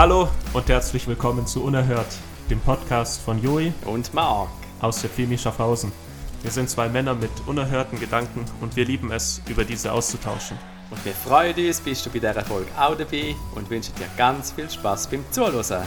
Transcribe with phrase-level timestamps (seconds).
[0.00, 2.06] Hallo und herzlich willkommen zu Unerhört,
[2.48, 4.48] dem Podcast von Joey Und Marc.
[4.80, 5.92] aus der Filmi Schaffhausen.
[6.40, 10.56] Wir sind zwei Männer mit unerhörten Gedanken und wir lieben es, über diese auszutauschen.
[10.90, 14.52] Und wir freuen uns, bist du bei dieser Folge auch dabei und wünschen dir ganz
[14.52, 15.84] viel Spaß beim Zuhören.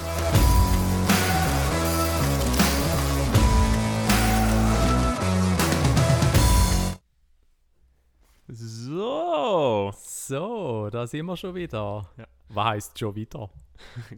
[8.48, 9.91] So.
[9.98, 12.05] So, da sind wir schon wieder.
[12.16, 12.26] Ja.
[12.50, 13.50] Was heisst schon wieder?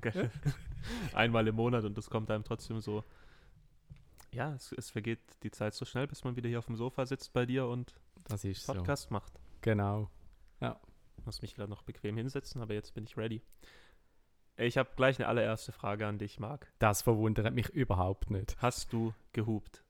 [1.14, 3.04] Einmal im Monat und das kommt einem trotzdem so.
[4.32, 7.06] Ja, es, es vergeht die Zeit so schnell, bis man wieder hier auf dem Sofa
[7.06, 7.96] sitzt bei dir und
[8.44, 8.74] ist so.
[8.74, 9.40] Podcast macht.
[9.62, 10.10] Genau.
[11.24, 13.42] Muss mich gerade noch bequem hinsetzen, aber jetzt bin ich ready.
[14.58, 16.72] Ich habe gleich eine allererste Frage an dich, Marc.
[16.80, 18.56] Das verwundert mich überhaupt nicht.
[18.62, 19.84] Hast du gehupt?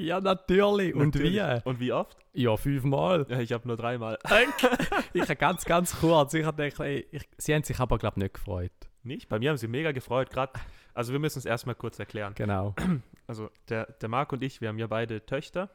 [0.00, 0.94] Ja, natürlich.
[0.94, 1.34] Und Natürlich.
[1.34, 1.68] wie?
[1.68, 2.16] Und wie oft?
[2.32, 3.26] Ja, fünfmal.
[3.28, 4.18] Ja, ich habe nur dreimal.
[5.12, 6.32] ich habe ganz, ganz kurz.
[6.32, 8.72] Ich habe gedacht, ey, ich, sie haben sich aber, glaube ich, nicht gefreut.
[9.02, 9.28] Nicht?
[9.28, 10.30] Bei mir haben sie mega gefreut.
[10.30, 10.52] Gerade,
[10.94, 12.34] also wir müssen es erstmal kurz erklären.
[12.34, 12.74] Genau.
[13.26, 15.70] Also der, der Marc und ich, wir haben ja beide Töchter.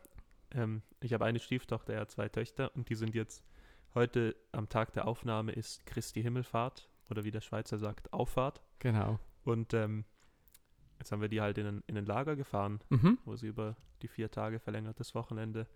[0.54, 3.46] Ähm, ich habe eine Stieftochter, er hat zwei Töchter und die sind jetzt
[3.94, 8.62] heute am Tag der Aufnahme ist Christi Himmelfahrt oder wie der Schweizer sagt, Auffahrt.
[8.80, 9.20] Genau.
[9.46, 10.04] Und ähm,
[11.00, 13.18] jetzt haben wir die halt in ein, in ein Lager gefahren, Mhm.
[13.26, 15.68] wo sie über die vier Tage verlängertes Wochenende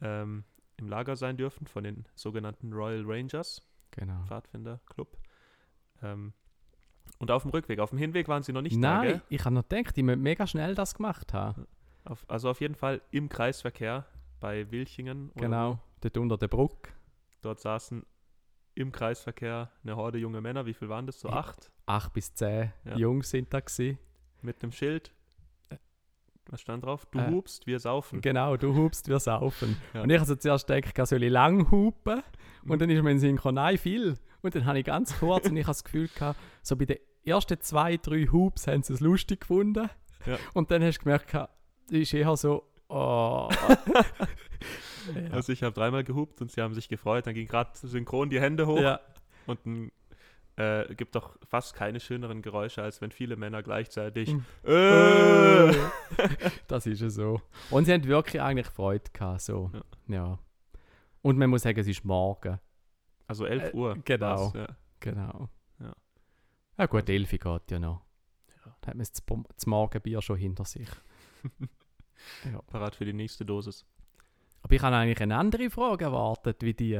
[0.00, 0.44] ähm,
[0.76, 3.62] im Lager sein dürfen von den sogenannten Royal Rangers.
[3.90, 4.22] Genau.
[4.26, 5.16] Pfadfinderclub.
[6.02, 6.32] Ähm,
[7.18, 9.54] und auf dem Rückweg, auf dem Hinweg waren sie noch nicht da, Nein, ich habe
[9.54, 11.66] noch gedacht, die müssen mega schnell das gemacht haben.
[12.04, 14.06] Auf, also auf jeden Fall im Kreisverkehr
[14.40, 15.30] bei Wilchingen.
[15.30, 15.78] oder Genau.
[16.00, 16.92] Dort unter der Brücke.
[17.42, 18.04] Dort saßen
[18.74, 20.64] im Kreisverkehr eine Horde junge Männer.
[20.66, 21.18] Wie viel waren das?
[21.18, 21.72] So acht?
[21.86, 22.96] Acht bis zehn Ja.
[22.96, 23.98] Jungs sind da gewesen.
[24.42, 25.12] Mit einem Schild.
[26.50, 27.06] Was stand drauf?
[27.10, 28.22] Du Äh, hupst, wir saufen.
[28.22, 29.76] Genau, du hupst, wir saufen.
[29.94, 30.02] Ja.
[30.02, 32.22] Und ich also zuerst gedacht, soll ich lang hupen?
[32.66, 34.16] Und dann ist mir in den Sinn gekommen, nein, viel.
[34.40, 36.98] Und dann habe ich ganz kurz und ich habe das Gefühl gehabt, so bei den
[37.24, 39.90] ersten zwei, drei Hups haben sie es lustig gefunden.
[40.24, 40.38] Ja.
[40.54, 43.48] Und dann hast du gemerkt, es ist eher so, oh.
[43.50, 43.78] ja.
[45.32, 47.26] Also ich habe dreimal gehupt und sie haben sich gefreut.
[47.26, 48.78] Dann ging gerade synchron die Hände hoch.
[48.80, 49.00] ja,
[49.46, 49.90] Und ein,
[50.58, 54.44] äh, gibt doch fast keine schöneren Geräusche, als wenn viele Männer gleichzeitig Mhm.
[54.64, 55.72] äh,
[56.66, 57.40] das ist ja so.
[57.70, 59.70] Und sie haben wirklich eigentlich Freude gehabt, so.
[59.72, 60.14] Ja.
[60.14, 60.38] Ja.
[61.22, 62.58] Und man muss sagen, es ist morgen.
[63.26, 63.98] Also 11 Äh, Uhr.
[64.04, 64.26] genau.
[64.26, 64.66] war's, ja.
[65.00, 65.48] Genau.
[65.80, 65.92] Ja.
[66.78, 68.02] Ja gut, Elfi geht ja noch.
[68.64, 68.74] Ja.
[68.80, 69.12] Da hat man das,
[69.54, 70.88] das Morgenbier schon hinter sich.
[72.50, 72.60] ja.
[72.62, 73.84] Parat für die nächste Dosis.
[74.62, 76.92] Aber ich habe eigentlich eine andere Frage erwartet wie die.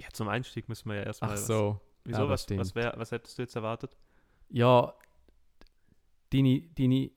[0.00, 1.32] Ja, zum Einstieg müssen wir ja erstmal.
[1.32, 1.80] Ach so.
[2.08, 2.22] Wieso?
[2.22, 2.60] Ja, was, stimmt.
[2.60, 3.96] was, wär, was hättest du jetzt erwartet?
[4.48, 4.94] Ja,
[6.32, 7.10] deine, deine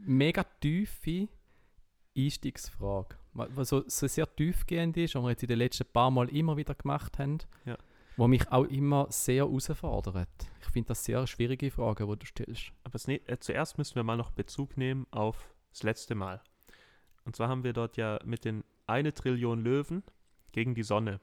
[0.00, 1.28] mega tiefe
[2.16, 6.10] Einstiegsfrage, wa- was so, so sehr tiefgehend ist, und wir jetzt in den letzten paar
[6.10, 7.76] Mal immer wieder gemacht haben, Ja.
[8.16, 10.28] wo mich auch immer sehr herausfordert.
[10.62, 12.72] Ich finde das sehr schwierige Frage, die du stellst.
[12.84, 16.42] Aber ne, äh, zuerst müssen wir mal noch Bezug nehmen auf das letzte Mal.
[17.24, 20.02] Und zwar haben wir dort ja mit den eine Trillion Löwen
[20.52, 21.20] gegen die Sonne.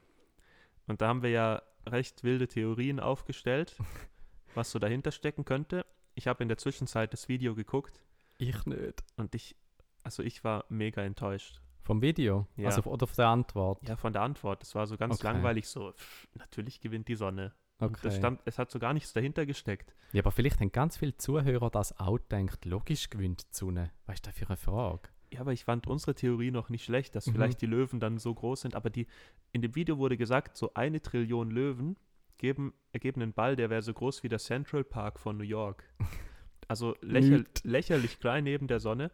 [0.88, 3.76] Und da haben wir ja recht wilde Theorien aufgestellt,
[4.56, 5.86] was so dahinter stecken könnte.
[6.14, 8.02] Ich habe in der Zwischenzeit das Video geguckt
[8.38, 9.04] Ich nicht.
[9.18, 9.56] und ich,
[10.04, 11.62] also ich war mega enttäuscht.
[11.84, 12.48] Vom Video?
[12.56, 12.68] Ja.
[12.70, 13.88] Also oder von der Antwort?
[13.88, 14.62] Ja, von der Antwort.
[14.62, 15.28] Das war so ganz Okay.
[15.28, 15.92] langweilig so.
[15.92, 17.54] pff, natürlich gewinnt die Sonne.
[17.80, 18.10] Okay.
[18.10, 19.94] stand, es hat so gar nichts dahinter gesteckt.
[20.14, 23.92] ja, aber vielleicht haben ganz viele Zuhörer das auch gedacht, logisch gewinnt die Sonne.
[24.06, 25.10] Was ist das für eine Frage?
[25.34, 27.32] Ja, aber ich fand unsere Theorie noch nicht schlecht, dass Mhm.
[27.34, 28.76] vielleicht die Löwen dann so groß sind.
[28.76, 29.08] Aber die,
[29.52, 31.98] in dem Video wurde gesagt, so eine Trillion Löwen
[32.38, 35.84] geben, ergeben einen Ball, der wäre so groß wie der Central Park von New York.
[36.68, 39.12] Also lächer, lächerlich klein neben der Sonne.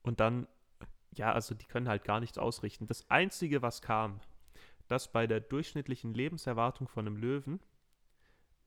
[0.00, 0.46] Und dann,
[1.12, 2.86] ja, also die können halt gar nichts ausrichten.
[2.86, 4.20] Das Einzige, was kam,
[4.86, 7.60] dass bei der durchschnittlichen Lebenserwartung von einem Löwen,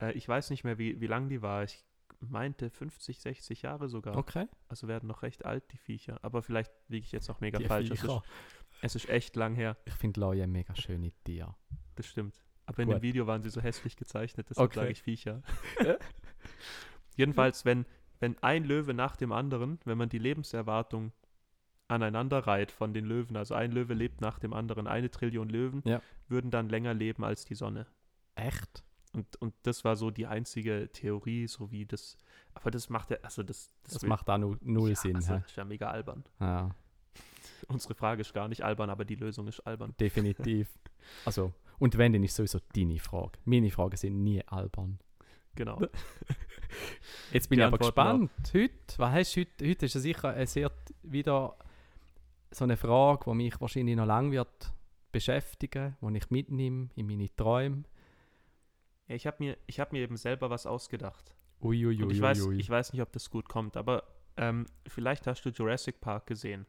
[0.00, 1.84] äh, ich weiß nicht mehr, wie, wie lang die war, ich
[2.30, 4.16] meinte 50, 60 Jahre sogar.
[4.16, 4.46] Okay.
[4.68, 6.18] Also werden noch recht alt, die Viecher.
[6.22, 7.90] Aber vielleicht liege ich jetzt noch mega Die falsch.
[7.90, 8.20] Es ist,
[8.82, 11.54] es ist echt lang her, Ich finde Leute mega schöne Tiere.
[11.96, 12.40] das stimmt.
[12.66, 12.98] Aber in Gut.
[12.98, 14.80] dem Video waren sie so hässlich gezeichnet, deshalb Okay.
[14.80, 15.42] sage ich Viecher.
[17.16, 17.86] Jedenfalls, wenn,
[18.20, 21.12] wenn ein Löwe nach dem anderen, wenn man die Lebenserwartung
[21.88, 25.82] aneinander reiht von den Löwen, also ein Löwe lebt nach dem anderen, eine Trillion Löwen,
[25.84, 26.00] Ja.
[26.28, 27.86] würden dann länger leben als die Sonne.
[28.34, 28.82] Echt?
[29.14, 32.16] Und, und das war so die einzige Theorie, so wie das.
[32.54, 35.16] Aber das macht ja, also das, Das, will- macht auch nu- null ja, Sinn.
[35.16, 35.42] Also, hä?
[35.46, 36.24] ist ja mega albern.
[36.40, 36.70] Ja.
[37.68, 39.94] Unsere Frage ist gar nicht albern, aber die Lösung ist albern.
[40.00, 40.68] Definitiv.
[41.24, 43.32] Also, und wenn, dann ist sowieso deine Frage.
[43.44, 45.00] Meine Fragen sind nie albern.
[45.56, 45.80] Genau.
[47.32, 48.52] Jetzt bin Die ich aber Antworten gespannt.
[48.54, 49.68] Heute, was hast du heute?
[49.68, 50.70] Heute ist ja sicher eine sehr
[51.02, 51.56] wieder
[52.52, 54.72] so eine Frage, die mich wahrscheinlich noch lange wird
[55.10, 57.82] beschäftigen, die ich mitnehme in meine Träume.
[59.12, 61.34] Ja, ich habe mir, ich hab mir eben selber was ausgedacht.
[61.60, 62.02] Uiuiui.
[62.02, 64.04] Und ich weiß, ich weiß nicht, ob das gut kommt, aber
[64.38, 66.64] ähm, vielleicht hast du Jurassic Park gesehen.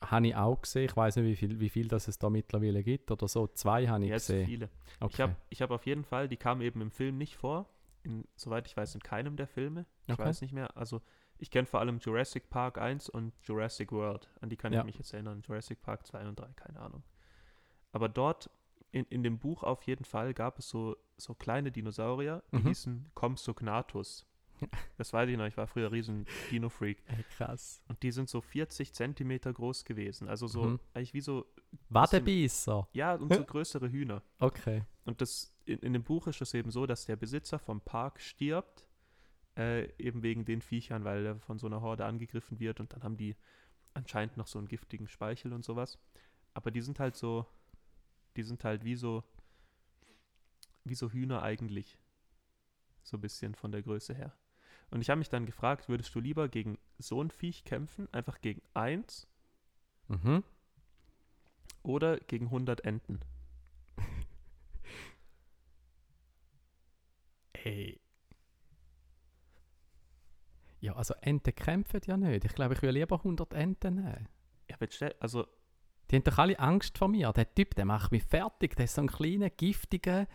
[0.00, 0.86] Habe ich auch gesehen.
[0.86, 3.48] Ich weiß nicht, wie viel, wie viel das es da mittlerweile gibt oder so.
[3.48, 4.46] Zwei habe ich Jetzt gesehen.
[4.46, 4.70] viele.
[5.00, 5.12] Okay.
[5.12, 7.68] Ich habe ich hab auf jeden Fall, die kamen eben im Film nicht vor.
[8.02, 9.84] In, soweit ich weiß, in keinem der Filme.
[10.06, 10.24] Ich Okay.
[10.24, 10.74] weiß nicht mehr.
[10.74, 11.02] Also
[11.36, 14.30] ich kenne vor allem Jurassic Park 1 und Jurassic World.
[14.40, 14.80] An die kann Ja.
[14.80, 15.42] ich mich jetzt erinnern.
[15.46, 17.02] Jurassic Park 2 und 3, keine Ahnung.
[17.92, 18.48] Aber dort
[18.90, 22.66] in, in dem Buch auf jeden Fall gab es so, so kleine Dinosaurier, die Mhm.
[22.68, 24.24] hießen Compsognathus.
[24.96, 27.00] Das weiß ich noch, ich war früher riesen Dino-Freak.
[27.06, 27.80] Ey, krass.
[27.86, 30.26] Und die sind so 40 Zentimeter groß gewesen.
[30.28, 30.80] Also so, Mhm.
[30.94, 31.46] eigentlich wie so,
[31.90, 32.88] Wadebeisser.
[32.92, 34.22] ja, und so größere Hühner.
[34.40, 34.84] Okay.
[35.04, 38.20] Und das, in, in dem Buch ist es eben so, dass der Besitzer vom Park
[38.20, 38.86] stirbt,
[39.56, 43.02] äh, eben wegen den Viechern, weil er von so einer Horde angegriffen wird und dann
[43.02, 43.36] haben die
[43.94, 45.98] anscheinend noch so einen giftigen Speichel und sowas.
[46.54, 47.46] Aber die sind halt so,
[48.38, 49.24] die sind halt wie so,
[50.84, 51.98] wie so Hühner eigentlich.
[53.02, 54.32] So ein bisschen von der Größe her.
[54.90, 58.40] Und ich habe mich dann gefragt, würdest du lieber gegen so ein Viech kämpfen, einfach
[58.40, 59.26] gegen eins
[60.06, 60.42] Mhm.
[61.82, 63.20] oder gegen 100 Enten?
[67.64, 68.00] Ey.
[70.80, 72.44] Ja, also Enten kämpfen ja nicht.
[72.44, 74.28] Ich glaube, ich will lieber 100 Enten nehmen.
[74.70, 74.86] Ja, aber
[75.20, 75.46] also
[76.10, 77.32] Die haben doch alle Angst vor mir.
[77.32, 78.76] Der Typ, der macht mich fertig.
[78.76, 80.26] Der ist so ein kleiner, giftiger.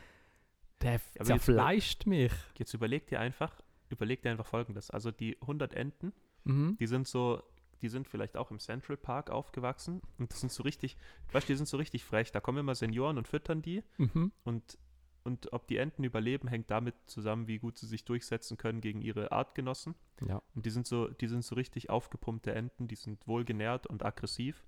[0.82, 2.32] Der jetzt zerfleischt mich.
[2.58, 3.60] Jetzt überleg dir einfach,
[3.90, 4.92] überleg dir einfach folgendes.
[4.92, 6.14] Also die 100 Enten,
[6.46, 6.76] Mhm.
[6.78, 7.42] die sind so,
[7.82, 10.98] die sind vielleicht auch im Central Park aufgewachsen und das sind so richtig,
[11.32, 12.32] weißt du, die sind so richtig frech.
[12.34, 14.32] Da kommen immer Senioren und füttern die Mhm.
[14.44, 14.78] und,
[15.24, 19.02] und ob die Enten überleben, hängt damit zusammen, wie gut sie sich durchsetzen können gegen
[19.02, 19.96] ihre Artgenossen.
[20.28, 20.42] Ja.
[20.54, 24.66] Und die sind so, die sind so richtig aufgepumpte Enten, die sind wohlgenährt und aggressiv.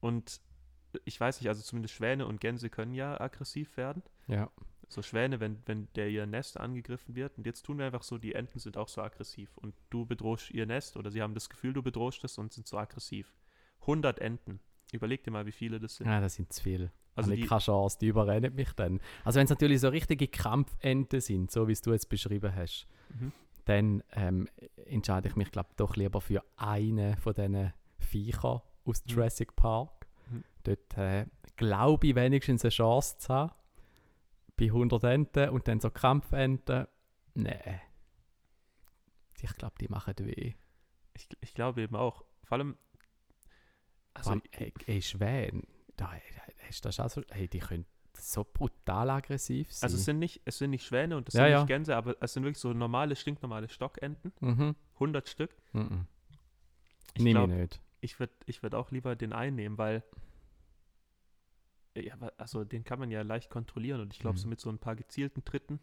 [0.00, 0.40] Und
[1.04, 4.02] ich weiß nicht, also zumindest Schwäne und Gänse können ja aggressiv werden.
[4.26, 4.50] Ja.
[4.88, 7.36] So Schwäne, wenn, wenn der ihr Nest angegriffen wird.
[7.36, 9.56] Und jetzt tun wir einfach so, die Enten sind auch so aggressiv.
[9.58, 12.66] Und du bedrohst ihr Nest oder sie haben das Gefühl, du bedrohst es und sind
[12.66, 13.34] so aggressiv.
[13.82, 14.60] 100 Enten.
[14.92, 16.06] Überleg dir mal, wie viele das sind.
[16.06, 16.90] Ja, das sind zu viele.
[17.14, 19.00] Also ich die- keine Chance, die überrennen mich dann.
[19.24, 22.86] Also wenn es natürlich so richtige Kampfenten sind, so wie es du jetzt beschrieben hast,
[23.10, 23.32] Mhm.
[23.66, 24.48] dann ähm,
[24.86, 29.10] entscheide ich mich, glaube doch lieber für einen von diesen Viechern aus Mhm.
[29.12, 30.06] Jurassic Park.
[30.30, 30.44] Mhm.
[30.64, 31.26] Dort äh,
[31.56, 33.52] glaube ich wenigstens eine Chance zu haben.
[34.56, 36.86] Bei 100 Enten und dann so Kampfenten,
[37.34, 37.80] nee.
[39.40, 40.54] Ich glaube, die machen weh.
[41.14, 42.24] Ich, ich glaube eben auch.
[42.42, 42.76] Vor allem,
[44.14, 45.62] also Vor allem, ey, ey Schwäne,
[45.96, 47.86] da, du das auch so, hey, die können
[48.20, 49.86] so brutal aggressiv sein.
[49.86, 51.58] also es sind nicht, es sind nicht Schwäne und es Ja, sind ja.
[51.60, 54.32] nicht Gänse, aber es sind wirklich so normale, stinknormale Stockenten.
[54.40, 54.74] mhm.
[54.94, 55.54] 100 Stück.
[55.72, 56.06] Mhm.
[57.14, 57.80] Ich Nehme ich nicht.
[58.00, 60.02] Ich würde ich würd auch lieber den einnehmen, weil
[61.96, 64.42] ja, also den kann man ja leicht kontrollieren und ich glaube, Mhm.
[64.42, 65.80] so mit so ein paar gezielten Tritten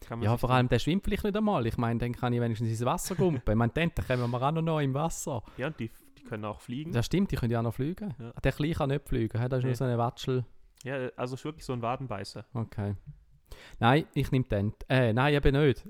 [0.00, 1.66] kann man Ja, vor allem, der schwimmt vielleicht nicht einmal.
[1.66, 3.42] Ich meine, dann kann ich wenigstens ins Wasser gumpen.
[3.52, 5.42] ich meine, dann kommen wir auch noch, im Wasser.
[5.56, 6.92] Ja, und die, die können auch fliegen.
[6.92, 8.14] Das stimmt, die können ja auch noch fliegen.
[8.18, 8.32] Ja.
[8.32, 9.68] Der Kleine kann nicht fliegen, das ist Nee.
[9.68, 10.44] nur so eine Watschel.
[10.82, 12.44] Ja, also ist wirklich so ein Wadenbeißer.
[12.54, 12.96] Okay.
[13.78, 14.74] Nein, ich nehme den.
[14.88, 15.86] Äh, nein, eben nicht.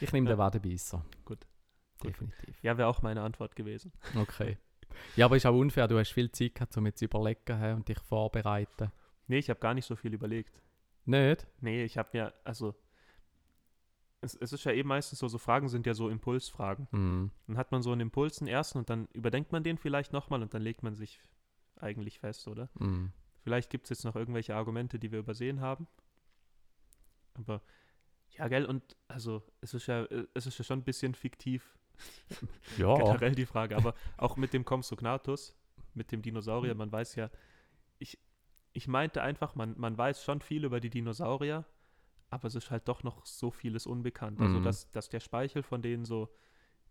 [0.00, 0.34] Ich nehme Ja.
[0.36, 1.04] den Wadenbeisser.
[1.24, 1.46] Gut.
[1.98, 2.10] Gut.
[2.10, 2.62] Definitiv.
[2.62, 3.92] Ja, wäre auch meine Antwort gewesen.
[4.16, 4.58] Okay.
[5.16, 5.88] Ja, aber ist auch unfair.
[5.88, 8.90] Du hast viel Zeit gehabt, um jetzt zu überlegen und dich vorbereiten.
[9.28, 10.62] Nee, ich habe gar nicht so viel überlegt.
[11.04, 11.46] Nicht?
[11.60, 12.74] Nee, ich habe mir, also
[14.20, 16.88] es, es ist ja eben meistens so, so Fragen sind ja so Impulsfragen.
[16.90, 17.30] Mhm.
[17.46, 20.42] Dann hat man so einen Impuls, einen ersten und dann überdenkt man den vielleicht nochmal
[20.42, 21.20] und dann legt man sich
[21.76, 22.68] eigentlich fest, oder?
[22.78, 23.12] Mhm.
[23.42, 25.86] Vielleicht gibt es jetzt noch irgendwelche Argumente, die wir übersehen haben.
[27.34, 27.62] Aber
[28.30, 31.78] ja, gell, und also es ist ja, äh, es ist ja schon ein bisschen fiktiv,
[32.76, 32.94] Ja.
[32.98, 33.76] generell die Frage.
[33.76, 35.54] Aber auch mit dem Compsognathus,
[35.94, 37.30] mit dem Dinosaurier, man weiß ja,
[37.98, 38.18] ich,
[38.72, 41.64] ich meinte einfach, man, man weiß schon viel über die Dinosaurier,
[42.30, 44.40] aber es ist halt doch noch so vieles unbekannt.
[44.40, 44.64] Also, Mhm.
[44.64, 46.28] dass, dass der Speichel von denen so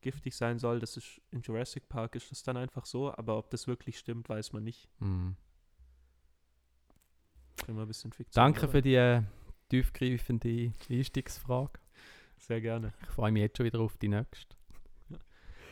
[0.01, 3.49] giftig sein soll, das ist in Jurassic Park ist das dann einfach so, aber ob
[3.49, 4.87] das wirklich stimmt, weiß man nicht.
[4.99, 5.35] Mhm.
[7.67, 8.43] Immer ein bisschen Fiktion.
[8.43, 9.23] Danke aber für die äh,
[9.69, 11.79] tiefgreifende Einstiegsfrage.
[12.37, 12.93] Sehr gerne.
[13.01, 14.55] Ich freue mich jetzt schon wieder auf die nächste.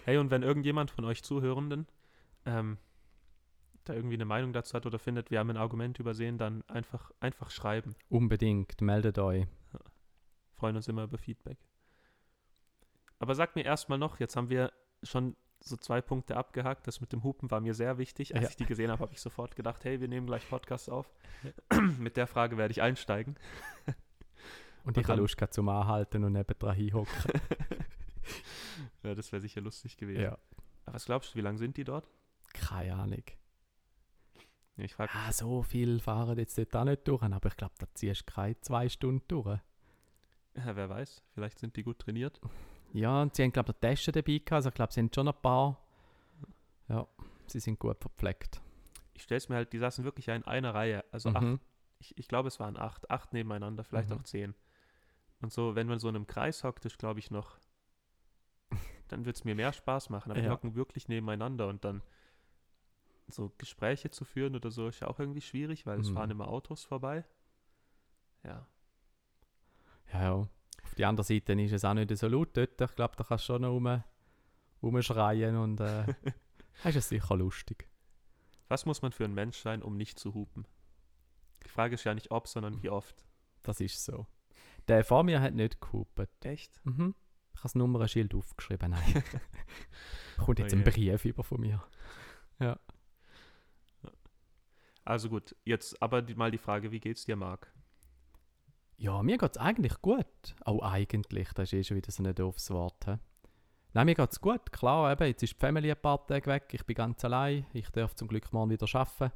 [0.06, 1.88] Hey, und wenn irgendjemand von euch Zuhörenden
[2.46, 2.78] ähm,
[3.86, 7.12] da irgendwie eine Meinung dazu hat oder findet, wir haben ein Argument übersehen, dann einfach,
[7.20, 7.96] einfach schreiben.
[8.10, 9.46] Unbedingt, meldet euch.
[10.56, 11.58] Freuen uns immer über Feedback.
[13.20, 16.88] Aber sag mir erstmal noch, jetzt haben wir schon so zwei Punkte abgehakt.
[16.88, 18.36] Das mit dem Hupen war mir sehr wichtig.
[18.36, 18.50] Als Ja.
[18.50, 21.10] ich die gesehen habe, habe ich sofort gedacht, hey, wir nehmen gleich Podcast auf.
[22.00, 23.38] mit der Frage werde ich einsteigen.
[24.84, 27.14] Und Lust gehabt zum Anhalten und nebendran hinhocken.
[29.04, 30.22] ja, das wäre sicher lustig gewesen.
[30.22, 30.38] ja.
[30.86, 32.08] Aber was glaubst du, wie lange sind die dort?
[32.54, 33.24] Keine Ahnung.
[34.76, 37.74] Ja, ich frage Ah, so viel fahren jetzt dort auch nicht durch, aber ich glaube,
[37.78, 39.60] da ziehst du keine zwei Stunden durch.
[40.56, 42.40] Ja, wer weiß, vielleicht sind die gut trainiert.
[42.96, 44.52] Ja, und sie haben, glaube ich, noch Taschen dabei gehabt.
[44.52, 45.84] Also, ich glaube, sie sind schon ein paar.
[46.88, 47.08] Ja,
[47.48, 48.62] sie sind gut verpflegt.
[49.14, 51.04] Ich stelle es mir halt, die saßen wirklich in einer Reihe.
[51.12, 51.60] Also acht, Mhm.
[51.98, 54.18] ich, ich glaube, es waren acht, acht nebeneinander, vielleicht Mhm.
[54.18, 54.54] auch zehn.
[55.42, 57.58] Und so, wenn man so in einem Kreis hockt, ist, glaube ich, noch,
[59.14, 60.32] dann wird es mir mehr Spaß machen.
[60.32, 60.52] Aber Ja.
[60.52, 62.02] hocken wirklich nebeneinander und dann
[63.28, 66.14] so Gespräche zu führen oder so ist ja auch irgendwie schwierig, weil es Mhm.
[66.16, 67.24] fahren immer Autos vorbei.
[68.44, 68.68] Ja.
[70.12, 70.34] Ja, ja.
[70.84, 72.80] Auf der anderen Seite ist es auch nicht so laut dort.
[72.82, 74.04] Ich glaube, da kannst du schon noch rum,
[74.82, 76.06] rumschreien und äh,
[76.84, 77.90] ist sicher lustig.
[78.68, 80.68] Was muss man für ein Mensch sein, um nicht zu hupen?
[81.64, 83.24] Die Frage ist ja nicht ob, sondern wie oft.
[83.64, 84.28] Das ist so.
[84.90, 86.30] Der vor mir hat nicht gehupet.
[86.44, 86.82] Echt?
[86.86, 87.16] Mhm.
[87.64, 88.92] Habe das Nummernschild aufgeschrieben.
[88.92, 89.24] Nein.
[90.38, 90.84] Kommt jetzt Oh ein.
[90.84, 91.82] Brief über von mir.
[95.06, 97.72] Also gut, jetzt aber die, mal die Frage, wie geht's dir, Marc?
[98.98, 100.26] Ja, mir geht es eigentlich gut.
[100.66, 103.06] Auch eigentlich, das ist eh schon wieder so ein doofes Wort.
[103.06, 103.16] He?
[103.94, 104.74] Nein, mir geht es gut.
[104.74, 106.66] Klar, eben, jetzt ist die Family ein paar Tage weg.
[106.74, 107.66] Ich bin ganz allein.
[107.72, 109.32] Ich darf zum Glück morgen wieder arbeiten.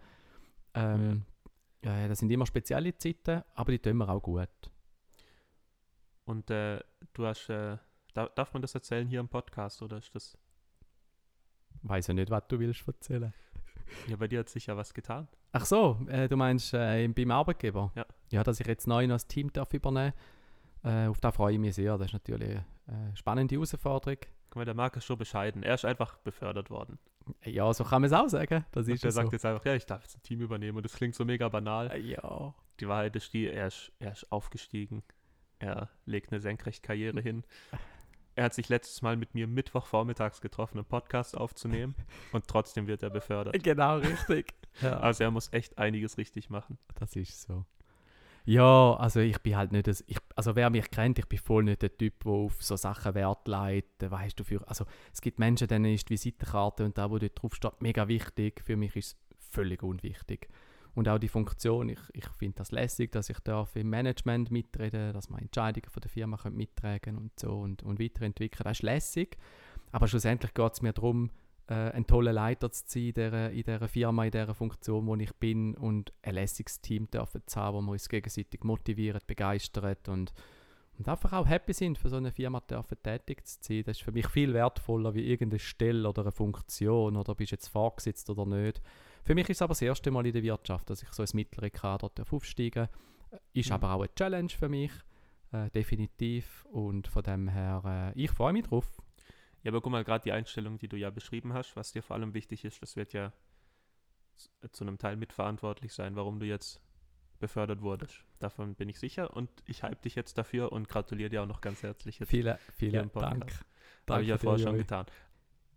[0.74, 1.26] Ähm,
[1.82, 2.10] ja.
[2.10, 4.50] das sind immer spezielle Zeiten, aber die tun mir auch gut.
[6.26, 6.82] Und äh,
[7.14, 7.78] du hast, äh,
[8.18, 10.38] da, darf man das erzählen hier im Podcast oder ist das,
[11.84, 13.34] Weiß ja nicht, was du willst erzählen.
[14.08, 15.28] ja, bei dir hat sich ja was getan.
[15.52, 17.92] Ach so, äh, du meinst äh, beim Arbeitgeber?
[17.96, 18.06] Ja.
[18.32, 20.14] Ja, dass ich jetzt neu noch das Team darf übernehmen
[20.84, 21.98] äh, Auf das freue ich mich sehr.
[21.98, 24.18] Das ist natürlich eine spannende Herausforderung.
[24.50, 25.62] Guck mal, der Marc ist schon bescheiden.
[25.64, 26.98] Er ist einfach befördert worden.
[27.44, 28.66] Ja, so kann man es auch sagen.
[28.72, 29.22] Das ist er ja so.
[29.22, 30.78] sagt jetzt einfach, ja, ich darf jetzt ein Team übernehmen.
[30.78, 31.92] Und das klingt so mega banal.
[31.92, 32.56] Äh, Ja.
[32.80, 35.04] Die Wahrheit ist die, er ist, er ist aufgestiegen.
[35.60, 37.44] Er legt eine Senkrechtkarriere hin.
[38.38, 41.96] Er hat sich letztes Mal mit mir Mittwochvormittags getroffen, einen Podcast aufzunehmen.
[42.32, 43.64] und trotzdem wird er befördert.
[43.64, 44.54] Genau, richtig.
[44.82, 45.00] ja.
[45.00, 46.78] Also er muss echt einiges richtig machen.
[47.00, 47.66] Das ist so.
[48.46, 51.64] Ja, also ich bin halt nicht das, ich, also wer mich kennt, ich bin voll
[51.64, 55.40] nicht der Typ, der auf so Sachen Wert legt, weißt du, für, also es gibt
[55.40, 58.96] Menschen, denen ist die Visitenkarte und da, wo dort drauf steht, mega wichtig, für mich
[58.96, 60.48] ist es völlig unwichtig.
[60.98, 65.14] Und auch die Funktion, ich, ich finde das lässig, dass ich darf im Management mitreden,
[65.14, 69.38] dass man Entscheidungen von der Firma mittragen und so und, und weiterentwickeln, das ist lässig.
[69.92, 71.30] Aber schlussendlich geht es mir darum,
[71.68, 75.16] äh, ein toller Leiter zu sein in dieser, in dieser Firma, in dieser Funktion, wo
[75.18, 79.98] ich bin und ein lässiges Team dürfen zu haben, wo wir uns gegenseitig motivieren, begeistern
[80.08, 80.34] und,
[80.98, 83.84] und einfach auch happy sind, für so eine Firma tätig zu sein.
[83.86, 87.56] Das ist für mich viel wertvoller wie irgendeine Stelle oder eine Funktion oder bist du
[87.56, 88.82] jetzt vorgesetzt oder nicht.
[89.28, 91.34] Für mich ist es aber das erste Mal in der Wirtschaft, dass ich so ins
[91.34, 92.88] mittlere Kader aufsteigen
[93.30, 93.42] darf.
[93.54, 93.74] Ist Mhm.
[93.76, 94.92] aber auch eine Challenge für mich,
[95.52, 96.66] äh, definitiv.
[96.72, 98.90] Und von dem her, äh, ich freue mich drauf.
[99.64, 102.16] Ja, aber guck mal, gerade die Einstellung, die du ja beschrieben hast, was dir vor
[102.16, 103.34] allem wichtig ist, das wird ja
[104.38, 106.80] z- zu einem Teil mitverantwortlich sein, warum du jetzt
[107.40, 108.24] befördert wurdest.
[108.40, 111.60] Davon bin ich sicher und ich hype dich jetzt dafür und gratuliere dir auch noch
[111.62, 112.30] ganz herzlich jetzt.
[112.30, 113.12] Vielen, vielen.
[113.14, 113.66] Dank.
[114.10, 115.06] Habe ich ja vorher schon getan.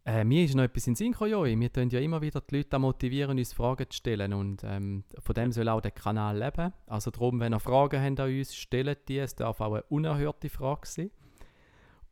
[0.07, 1.59] Äh, mir ist noch etwas in den Sinn gekommen, Joi.
[1.59, 4.33] Wir tun ja immer wieder die Leute motivieren, uns Fragen zu stellen.
[4.33, 6.73] Und ähm, von dem soll auch der Kanal leben.
[6.87, 9.19] Also darum, wenn ihr Fragen habt an uns, stellt die.
[9.19, 11.11] Es darf auch eine unerhörte Frage sein.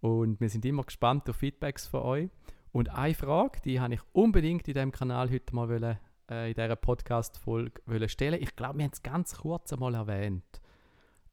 [0.01, 2.31] Und wir sind immer gespannt auf Feedbacks von euch.
[2.73, 5.99] Und eine Frage, die habe ich unbedingt in diesem Kanal heute mal wollen,
[6.31, 8.41] äh, in dieser Podcast-Folge wollen stellen.
[8.41, 10.61] Ich glaube, wir haben es ganz kurz einmal erwähnt.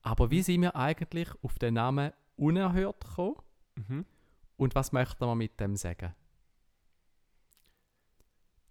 [0.01, 3.35] Aber wie sind wir eigentlich auf den Namen unerhört gekommen?
[3.75, 4.05] Mhm.
[4.57, 6.15] Und was möchten wir mit dem sagen?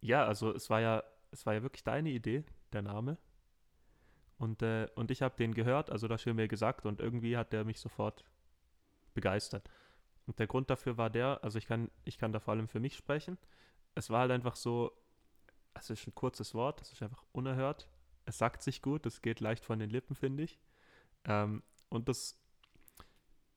[0.04, 2.44] Ja, also es war ja, es war ja wirklich deine Idee,
[2.74, 3.16] der Name.
[4.36, 7.54] Und, äh, und ich habe den gehört, also das du mir gesagt und irgendwie hat
[7.54, 8.22] der mich sofort
[9.14, 9.70] begeistert.
[10.26, 12.80] Und der Grund dafür war der, also ich kann, ich kann da vor allem für
[12.80, 13.38] mich sprechen.
[13.94, 14.92] Es war halt einfach so,
[15.72, 17.88] es ist ein kurzes Wort, es ist einfach unerhört.
[18.26, 20.58] Es sagt sich gut, es geht leicht von den Lippen, finde ich.
[21.24, 22.38] Ähm, und das,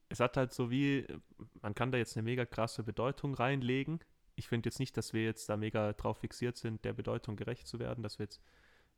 [0.08, 1.06] es hat halt so wie,
[1.62, 4.00] man kann da jetzt eine mega krasse Bedeutung reinlegen.
[4.38, 7.68] Ich finde jetzt nicht, dass wir jetzt da mega drauf fixiert sind, der Bedeutung gerecht
[7.68, 8.40] zu werden, dass wir jetzt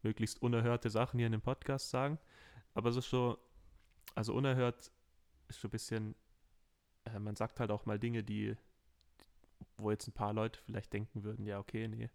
[0.03, 2.19] möglichst unerhörte Sachen hier in dem Podcast sagen.
[2.73, 3.39] Aber es ist so,
[4.15, 4.91] also unerhört
[5.47, 6.15] ist so ein bisschen,
[7.05, 8.55] äh, man sagt halt auch mal Dinge, die,
[9.77, 12.09] wo jetzt ein paar Leute vielleicht denken würden, ja, okay, nee,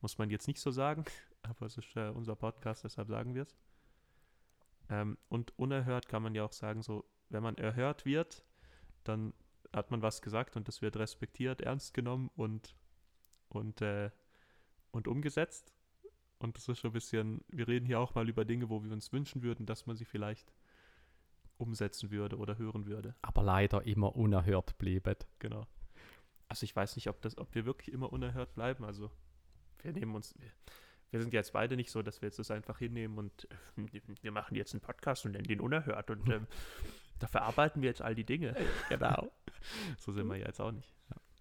[0.00, 1.04] muss man jetzt nicht so sagen,
[1.42, 3.56] aber es ist äh, unser Podcast, deshalb sagen wir es.
[4.88, 8.44] Ähm, und unerhört kann man ja auch sagen, so, wenn man erhört wird,
[9.04, 9.34] dann
[9.78, 12.74] hat man was gesagt und das wird respektiert, ernst genommen und,
[13.48, 14.10] und, äh,
[14.90, 15.72] und umgesetzt.
[16.38, 18.92] Und das ist schon ein bisschen, wir reden hier auch mal über Dinge, wo wir
[18.92, 20.52] uns wünschen würden, dass man sie vielleicht
[21.56, 23.16] umsetzen würde oder hören würde.
[23.22, 25.16] aber leider immer unerhört bleiben.
[25.40, 25.66] Genau.
[26.48, 28.84] Also ich weiß nicht, ob das, ob wir wirklich immer unerhört bleiben.
[28.84, 29.10] Also
[29.82, 30.50] wir nehmen uns, wir,
[31.10, 34.32] wir sind jetzt beide nicht so, dass wir jetzt das einfach hinnehmen und äh, wir
[34.32, 36.10] machen jetzt einen Podcast und nennen den unerhört.
[36.10, 36.46] Und ähm,
[37.18, 38.54] Da verarbeiten wir jetzt all die Dinge.
[38.88, 39.30] genau.
[39.98, 40.92] So sind wir ja jetzt auch nicht.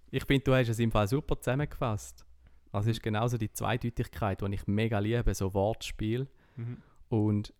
[0.10, 2.26] Ich finde, du hast es im Fall super zusammengefasst.
[2.72, 6.28] Also es ist genauso die Zweideutigkeit, die ich mega liebe, so Wortspiel.
[6.56, 6.78] Mhm.
[7.10, 7.54] Und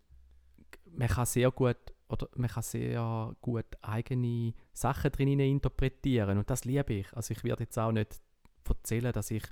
[0.90, 1.76] man kann sehr gut
[2.08, 7.12] oder man kann sehr gut eigene Sachen drin interpretieren und das liebe ich.
[7.14, 8.20] Also ich werde jetzt auch nicht
[8.66, 9.42] erzählen, dass ich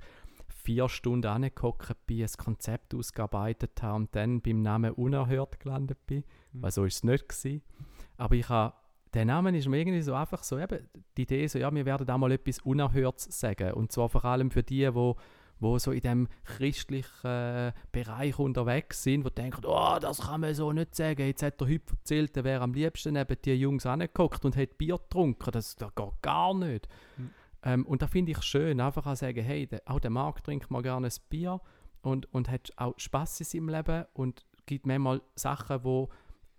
[0.67, 6.25] vier Stunden angeguckt bin, ein Konzept ausgearbeitet habe und dann beim Namen unerhört gelandet bin,
[6.51, 6.61] Mhm.
[6.61, 7.61] weil so ist es nicht gewesen.
[8.17, 8.73] Aber ich habe,
[9.13, 12.05] der Name ist mir irgendwie so einfach so, eben, die Idee so, ja, wir werden
[12.05, 15.15] da mal etwas Unerhörtes sagen und zwar vor allem für die, wo
[15.59, 20.53] wo so in dem christlichen äh, Bereich unterwegs sind, wo denken, oh, das kann man
[20.53, 21.25] so nicht sagen.
[21.25, 24.77] Jetzt hat der Hüb erzählt, er wäre am liebsten neben die Jungs angeguckt und hat
[24.77, 25.49] Bier getrunken.
[25.51, 26.87] Das, das geht gar nicht.
[27.17, 27.31] Mhm.
[27.63, 30.69] Ähm, und da finde ich schön, einfach auch sagen, hey, der, auch der Marc trinkt
[30.71, 31.59] mal gerne ein Bier
[32.01, 36.09] und, und hat auch Spaß in seinem Leben und gibt manchmal Sachen, wo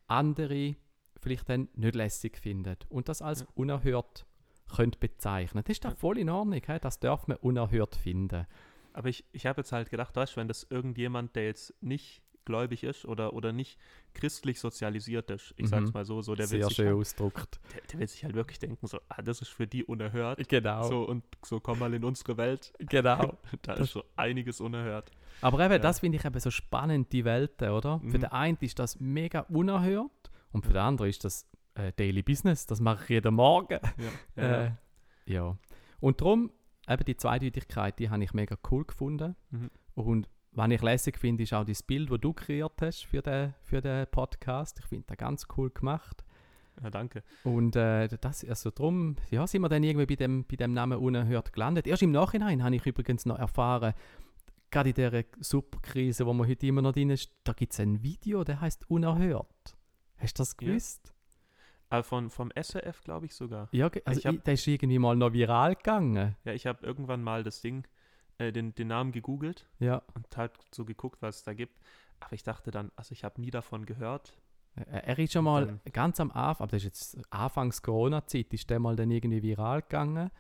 [0.07, 0.75] andere
[1.21, 2.77] vielleicht dann nicht lässig finden.
[2.89, 3.47] Und das als Ja.
[3.55, 4.27] unerhört
[4.75, 5.63] könnt bezeichnen.
[5.65, 5.97] Das ist doch Ja.
[5.97, 6.61] voll in Ordnung.
[6.67, 6.79] He?
[6.81, 8.47] Das darf man unerhört finden.
[8.93, 12.23] Aber ich, ich habe jetzt halt gedacht, weißt du, wenn das irgendjemand, der jetzt nicht
[12.49, 13.79] gläubig ist oder, oder nicht
[14.15, 15.69] christlich sozialisiert ist, ich Mhm.
[15.69, 17.61] sag's mal so, so der, will Sehr sich schön halt, ausgedrückt.
[17.73, 20.49] der, der will sich halt wirklich denken, so, ah, das ist für die unerhört.
[20.49, 20.83] Genau.
[20.89, 22.73] So und so komm mal in unsere Welt.
[22.81, 23.39] Genau.
[23.63, 25.13] Da Das- ist so einiges unerhört.
[25.43, 25.79] Aber eben, Ja.
[25.79, 28.01] das finde ich eben so spannend, die Welten, oder?
[28.01, 28.13] Für Mhm.
[28.13, 32.67] den einen ist das mega unerhört und für den anderen ist das äh, Daily Business.
[32.67, 33.79] Das mache ich jeden Morgen.
[34.37, 34.77] Ja, Äh, ja.
[35.27, 35.59] ja.
[36.01, 36.51] Und darum,
[36.89, 39.37] eben die Zweideutigkeit, die habe ich mega cool gefunden.
[39.51, 39.71] Mhm.
[39.95, 43.55] Und was ich lässig finde, ist auch das Bild, das du kreiert hast für den,
[43.63, 44.79] für den Podcast.
[44.81, 46.25] Ich finde das ganz cool gemacht.
[46.83, 47.23] ja, danke.
[47.45, 50.99] Und äh, das, also drum, ja, sind wir dann irgendwie bei dem, bei dem Namen
[50.99, 51.87] unerhört gelandet.
[51.87, 53.95] Erst im Nachhinein habe ich übrigens noch erfahren,
[54.71, 58.03] gerade in dieser Superkrise, wo man heute immer noch drin ist, da gibt es ein
[58.03, 59.77] Video, der heißt Unerhört.
[60.17, 60.67] Hast du das Ja.
[60.69, 61.15] gewusst?
[61.91, 63.69] Aber von, vom SRF glaube ich sogar.
[63.73, 66.37] Ja, also Ich hab- der ist irgendwie mal noch viral gegangen.
[66.45, 67.87] Ja, ich habe irgendwann mal das Ding,
[68.39, 71.79] äh, den, den Namen gegoogelt Ja, und halt so geguckt, was es da gibt.
[72.21, 74.33] Aber ich dachte dann, also ich habe nie davon gehört.
[74.75, 78.71] Er ist schon mal Dann- ganz am Anfang, aber das ist jetzt Anfangs Corona-Zeit, ist
[78.71, 80.31] der mal dann irgendwie viral gegangen.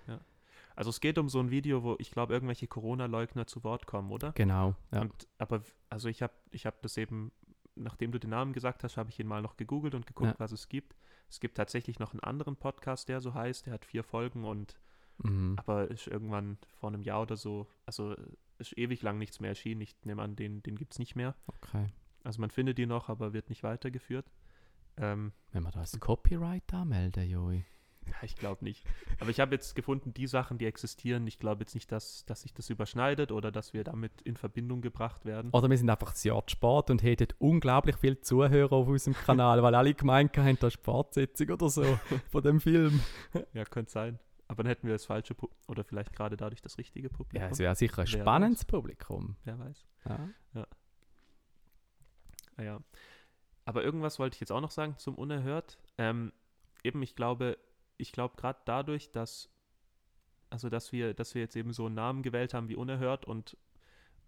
[0.76, 4.12] Also es geht um so ein Video, wo ich glaube, irgendwelche Corona-Leugner zu Wort kommen,
[4.12, 4.30] oder?
[4.32, 4.76] Genau.
[4.92, 5.00] Ja.
[5.00, 7.32] Und, aber also ich habe ich hab das eben,
[7.74, 10.38] nachdem du den Namen gesagt hast, habe ich ihn mal noch gegoogelt und geguckt, Ja.
[10.38, 10.94] was es gibt.
[11.28, 14.76] Es gibt tatsächlich noch einen anderen Podcast, der so heißt, der hat vier Folgen und
[15.18, 15.56] Mhm.
[15.58, 18.14] aber ist irgendwann vor einem Jahr oder so, also
[18.58, 19.80] ist ewig lang nichts mehr erschienen.
[19.80, 21.34] Ich nehme an, den, den gibt es nicht mehr.
[21.46, 21.86] Okay.
[22.24, 24.30] Also man findet ihn noch, aber wird nicht weitergeführt.
[24.96, 27.64] Ähm, Wenn wir das Copyright anmelden, Joi.
[28.06, 28.84] ja, ich glaube nicht.
[29.20, 32.42] Aber ich habe jetzt gefunden, die Sachen, die existieren, ich glaube jetzt nicht, dass, dass
[32.42, 35.50] sich das überschneidet oder dass wir damit in Verbindung gebracht werden.
[35.52, 39.74] Oder wir sind einfach zu spät und hätten unglaublich viele Zuhörer auf unserem Kanal, weil
[39.74, 41.84] alle gemeint haben, das ist Fortsetzung oder so
[42.30, 43.00] von dem Film.
[43.52, 44.18] Ja, könnte sein.
[44.48, 47.42] Aber dann hätten wir das falsche Pu oder vielleicht gerade dadurch das richtige Publikum.
[47.42, 49.36] Ja, es wäre sicher ein Wer spannendes Publikum.
[49.44, 49.86] Wer weiß.
[50.06, 50.64] Ja.
[52.56, 52.80] Ah, ja.
[53.66, 55.78] Aber irgendwas wollte ich jetzt auch noch sagen zum Unerhört.
[55.98, 56.32] Ähm,
[56.82, 57.58] eben, ich glaube,
[57.98, 59.50] ich glaube gerade dadurch, dass,
[60.48, 63.58] also dass wir, dass wir jetzt eben so einen Namen gewählt haben wie Unerhört und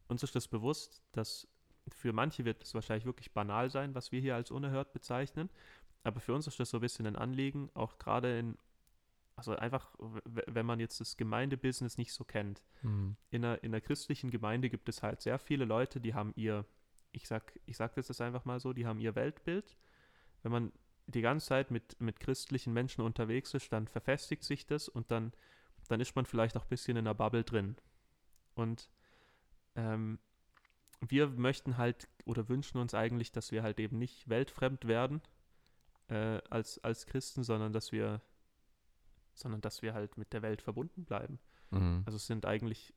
[0.09, 1.49] uns ist das bewusst, dass
[1.89, 5.49] für manche wird es wahrscheinlich wirklich banal sein, was wir hier als unerhört bezeichnen.
[6.03, 8.59] Aber für uns ist das so ein bisschen ein Anliegen, auch gerade in,
[9.41, 9.91] also einfach,
[10.25, 13.17] wenn man jetzt das Gemeindebusiness nicht so kennt Mhm.
[13.31, 16.67] in einer, in einer christlichen Gemeinde gibt es halt sehr viele Leute, die haben ihr,
[17.13, 19.79] ich sag, ich sag das jetzt einfach mal so, die haben ihr Weltbild.
[20.43, 20.73] Wenn man
[21.07, 25.33] die ganze Zeit mit, mit christlichen Menschen unterwegs ist, dann verfestigt sich das und dann,
[25.89, 27.77] dann ist man vielleicht auch ein bisschen in einer Bubble drin.
[28.55, 28.91] Und
[29.75, 30.19] ähm,
[31.01, 35.23] wir möchten halt oder wünschen uns eigentlich, dass wir halt eben nicht weltfremd werden
[36.09, 38.21] äh, als, als Christen, sondern dass wir
[39.41, 41.39] sondern dass wir halt mit der Welt verbunden bleiben.
[41.71, 42.03] Mhm.
[42.07, 42.95] Also es sind eigentlich,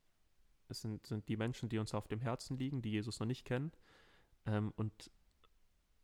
[0.70, 3.46] es sind, sind die Menschen, die uns auf dem Herzen liegen, die Jesus noch nicht
[3.46, 3.72] kennen.
[4.46, 5.12] Ähm, und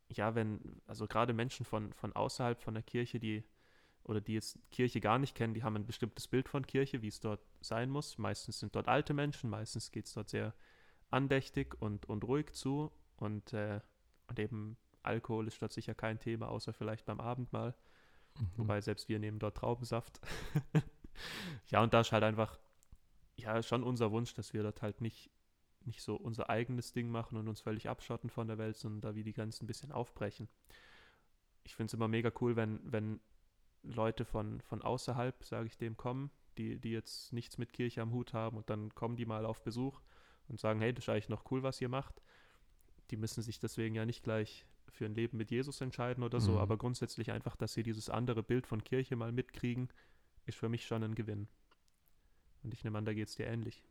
[0.08, 3.43] ja, wenn, also gerade Menschen von, von außerhalb von der Kirche, die
[4.04, 7.10] oder die jetzt Kirche gar nicht kennen, die haben ein bestimmtes Bild von Kirche, wie
[7.10, 8.17] es dort sein muss.
[8.17, 10.56] Meistens sind dort alte Menschen, meistens geht es dort sehr
[11.12, 12.91] andächtig und, und ruhig zu.
[13.17, 13.82] Und, äh,
[14.28, 17.75] und eben Alkohol ist dort sicher kein Thema, außer vielleicht beim Abendmahl.
[18.39, 18.52] Mhm.
[18.58, 20.19] Wobei selbst wir nehmen dort Traubensaft.
[21.67, 22.60] ja, und da ist halt einfach,
[23.36, 25.30] ja, schon unser Wunsch, dass wir dort halt nicht,
[25.86, 29.15] nicht so unser eigenes Ding machen und uns völlig abschotten von der Welt, sondern da
[29.15, 30.47] wie die Grenzen ein bisschen aufbrechen.
[31.63, 33.19] Ich finde es immer mega cool, wenn, wenn
[33.84, 38.12] Leute von, von außerhalb, sage ich dem, kommen, die, die jetzt nichts mit Kirche am
[38.12, 40.02] Hut haben und dann kommen die mal auf Besuch
[40.47, 42.21] und sagen, hey, das ist eigentlich noch cool, was ihr macht.
[43.12, 46.54] Die müssen sich deswegen ja nicht gleich für ein Leben mit Jesus entscheiden oder so,
[46.54, 46.58] Mhm.
[46.60, 49.89] aber grundsätzlich einfach, dass sie dieses andere Bild von Kirche mal mitkriegen,
[50.45, 51.47] ist für mich schon ein Gewinn.
[52.63, 53.84] Und ich nehme an, da geht es dir ähnlich.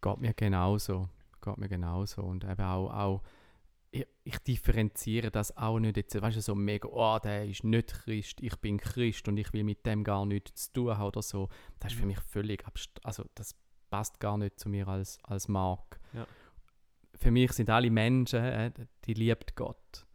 [0.00, 1.08] Geht mir genauso.
[1.40, 2.22] Geht mir genauso.
[2.22, 3.22] Und eben auch, auch
[3.90, 7.88] ich, ich differenziere das auch nicht jetzt, weißt du, so mega, oh, der ist nicht
[7.88, 11.22] Christ, ich bin Christ und ich will mit dem gar nichts zu tun haben oder
[11.22, 11.48] so.
[11.78, 12.08] Das ist für Mhm.
[12.08, 13.54] mich völlig abst also das
[13.90, 16.00] passt gar nicht zu mir als, als Mark.
[16.14, 16.26] Ja.
[17.14, 18.72] Für mich sind alle Menschen, äh,
[19.04, 20.06] die liebt Gott.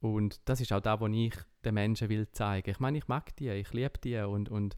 [0.00, 1.34] Und das ist auch da, was ich
[1.64, 2.70] den Menschen will zeigen.
[2.70, 4.76] Ich meine, ich mag die, ich liebe die und, und,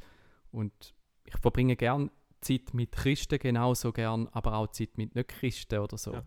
[0.50, 5.98] und ich verbringe gern Zeit mit Christen genauso gern, aber auch Zeit mit Nicht-Christen oder
[5.98, 6.14] so.
[6.14, 6.22] Ja.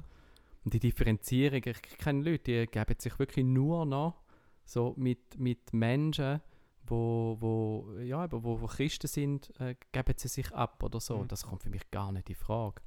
[0.64, 4.22] Und die Differenzierung, ich kenne Leute, die geben sich wirklich nur noch
[4.64, 6.42] so mit, mit Menschen,
[6.86, 11.18] wo, wo, ja, wo, wo Christen sind, äh, geben sie sich ab oder so.
[11.18, 11.28] Mhm.
[11.28, 12.82] Das kommt für mich gar nicht in Frage.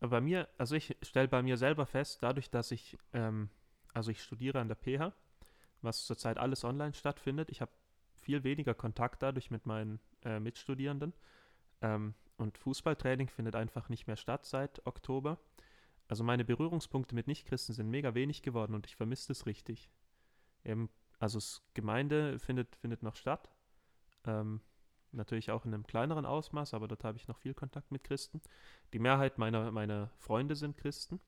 [0.00, 3.48] Aber bei mir, also ich stelle bei mir selber fest, dadurch, dass ich, ähm,
[3.96, 5.14] also ich studiere an der PH,
[5.80, 7.72] was zurzeit alles online stattfindet, ich habe
[8.14, 11.14] viel weniger Kontakt dadurch mit meinen äh, Mitstudierenden.
[11.80, 15.38] Ähm, und Fußballtraining findet einfach nicht mehr statt seit Oktober.
[16.08, 19.88] Also meine Berührungspunkte mit Nichtchristen sind mega wenig geworden und ich vermisse das richtig.
[20.62, 21.38] Eben, also
[21.72, 23.50] Gemeinde findet, findet noch statt.
[24.26, 24.60] Ähm,
[25.12, 28.42] natürlich auch in einem kleineren Ausmaß, aber dort habe ich noch viel Kontakt mit Christen.
[28.92, 31.18] Die Mehrheit meiner, meiner Freunde sind Christen.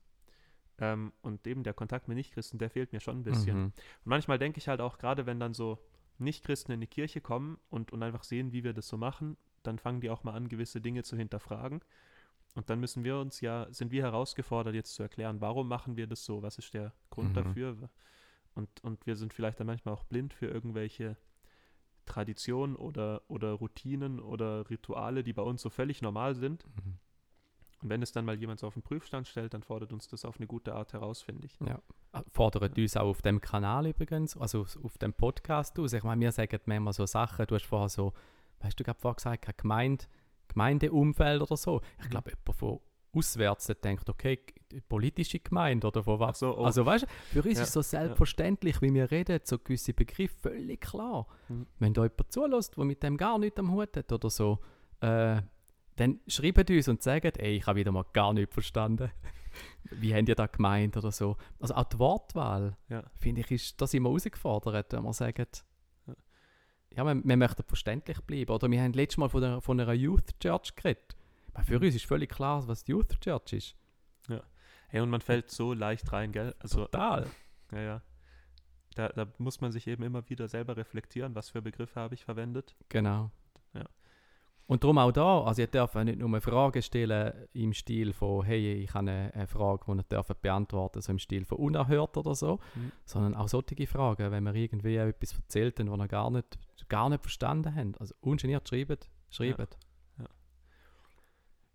[0.81, 3.59] Ähm, und eben der Kontakt mit Nichtchristen, der fehlt mir schon ein bisschen.
[3.59, 3.65] Mhm.
[3.65, 5.79] Und manchmal denke ich halt auch, gerade wenn dann so
[6.19, 9.79] Nichtchristen in die Kirche kommen und, und einfach sehen, wie wir das so machen, dann
[9.79, 11.81] fangen die auch mal an, gewisse Dinge zu hinterfragen.
[12.55, 16.07] Und dann müssen wir uns ja, sind wir herausgefordert, jetzt zu erklären, warum machen wir
[16.07, 16.43] das so?
[16.43, 17.35] Was ist der Grund Mhm.
[17.35, 17.91] dafür?
[18.55, 21.17] Und, und wir sind vielleicht dann manchmal auch blind für irgendwelche
[22.07, 26.65] Traditionen oder, oder Routinen oder Rituale, die bei uns so völlig normal sind.
[26.67, 26.99] Mhm.
[27.81, 30.25] Und wenn es dann mal jemand so auf den Prüfstand stellt, dann fordert uns das
[30.25, 31.57] auf eine gute Art heraus, finde ich.
[31.61, 31.81] Ja.
[32.13, 35.93] Äh, Fordert uns auch auf dem Kanal übrigens, also auf- dem Podcast aus.
[35.93, 38.13] Ich meine, wir sagen manchmal so Sachen, du hast vorher so,
[38.61, 40.05] weißt du, gerade vorher gesagt, Gemeinde,
[40.49, 41.81] Gemeindeumfeld oder so.
[41.99, 42.11] Ich Mhm.
[42.11, 42.81] glaube, jemand von
[43.15, 44.41] auswärts denkt, okay,
[44.89, 46.41] politische Gemeinde oder von was.
[46.41, 46.65] So, oh.
[46.65, 47.09] Also weißt du,
[47.41, 51.27] für uns Ja, ist so selbstverständlich, wie wir reden, so gewisse Begriffe völlig klar.
[51.49, 51.67] Mhm.
[51.79, 54.59] Wenn da jemand zulässt, der mit dem gar nichts am Hut hat oder so,
[55.01, 55.41] äh,
[55.99, 59.11] dann schreibt uns und sagt, ey, ich habe wieder mal gar nichts verstanden.
[59.91, 61.37] Wie habt ihr das gemeint oder so.
[61.59, 63.03] Also auch die Wortwahl, Ja.
[63.15, 65.47] finde ich, ist, da sind wir herausgefordert, wenn wir sagen,
[66.07, 66.15] Ja.
[66.97, 68.51] ja, wir, wir möchten verständlich bleiben.
[68.53, 71.17] Oder wir haben letztes Mal von, der, von einer Youth Church geredet.
[71.55, 73.75] Aber für uns ist völlig klar, was die Youth Church ist.
[74.91, 76.55] Hey, und man fällt so leicht rein, gell?
[76.61, 77.27] Also, Total.
[77.73, 78.03] ja, ja.
[78.95, 82.25] Da, da muss man sich eben immer wieder selber reflektieren, was für Begriffe habe ich
[82.25, 82.75] verwendet.
[82.89, 83.31] Genau.
[83.75, 83.85] Ja.
[84.69, 88.75] Und darum auch da, also ihr dürft nicht nur Fragen stellen im Stil von, hey,
[88.75, 92.61] ich habe eine, Frage, die ihr dürft beantworten, so im Stil von unerhört oder so,
[92.75, 92.93] Mhm.
[93.07, 96.59] sondern auch solche Fragen, wenn wir irgendwie etwas erzählt haben, was ihr gar nicht,
[96.91, 97.99] gar nicht verstanden habt.
[97.99, 99.79] Also ungeniert schreibt, schreibt.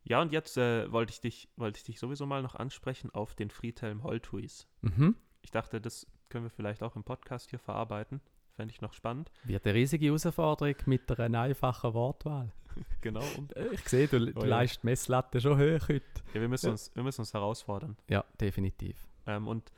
[0.06, 3.36] Ja, und jetzt äh, wollte ich dich, wollte ich dich sowieso mal noch ansprechen auf
[3.36, 4.67] den Friedhelm Holthuis.
[4.82, 5.15] Mhm.
[5.41, 8.21] Ich dachte, das können wir vielleicht auch im Podcast hier verarbeiten.
[8.56, 9.32] Fände ich noch spannend.
[9.45, 12.51] Wird eine riesige Herausforderung mit einer einfachen Wortwahl.
[13.01, 13.23] Genau.
[13.38, 14.49] Um, Äh, Ich sehe, du, du Oh ja.
[14.49, 16.01] leist die Messlatte schon hoch heute.
[16.33, 16.71] ja, wir müssen, Ja.
[16.73, 17.97] uns, wir müssen uns herausfordern.
[18.09, 19.07] Ja, definitiv.
[19.25, 19.71] Ähm, und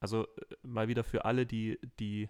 [0.00, 0.28] also äh,
[0.62, 2.28] mal wieder für alle, die, die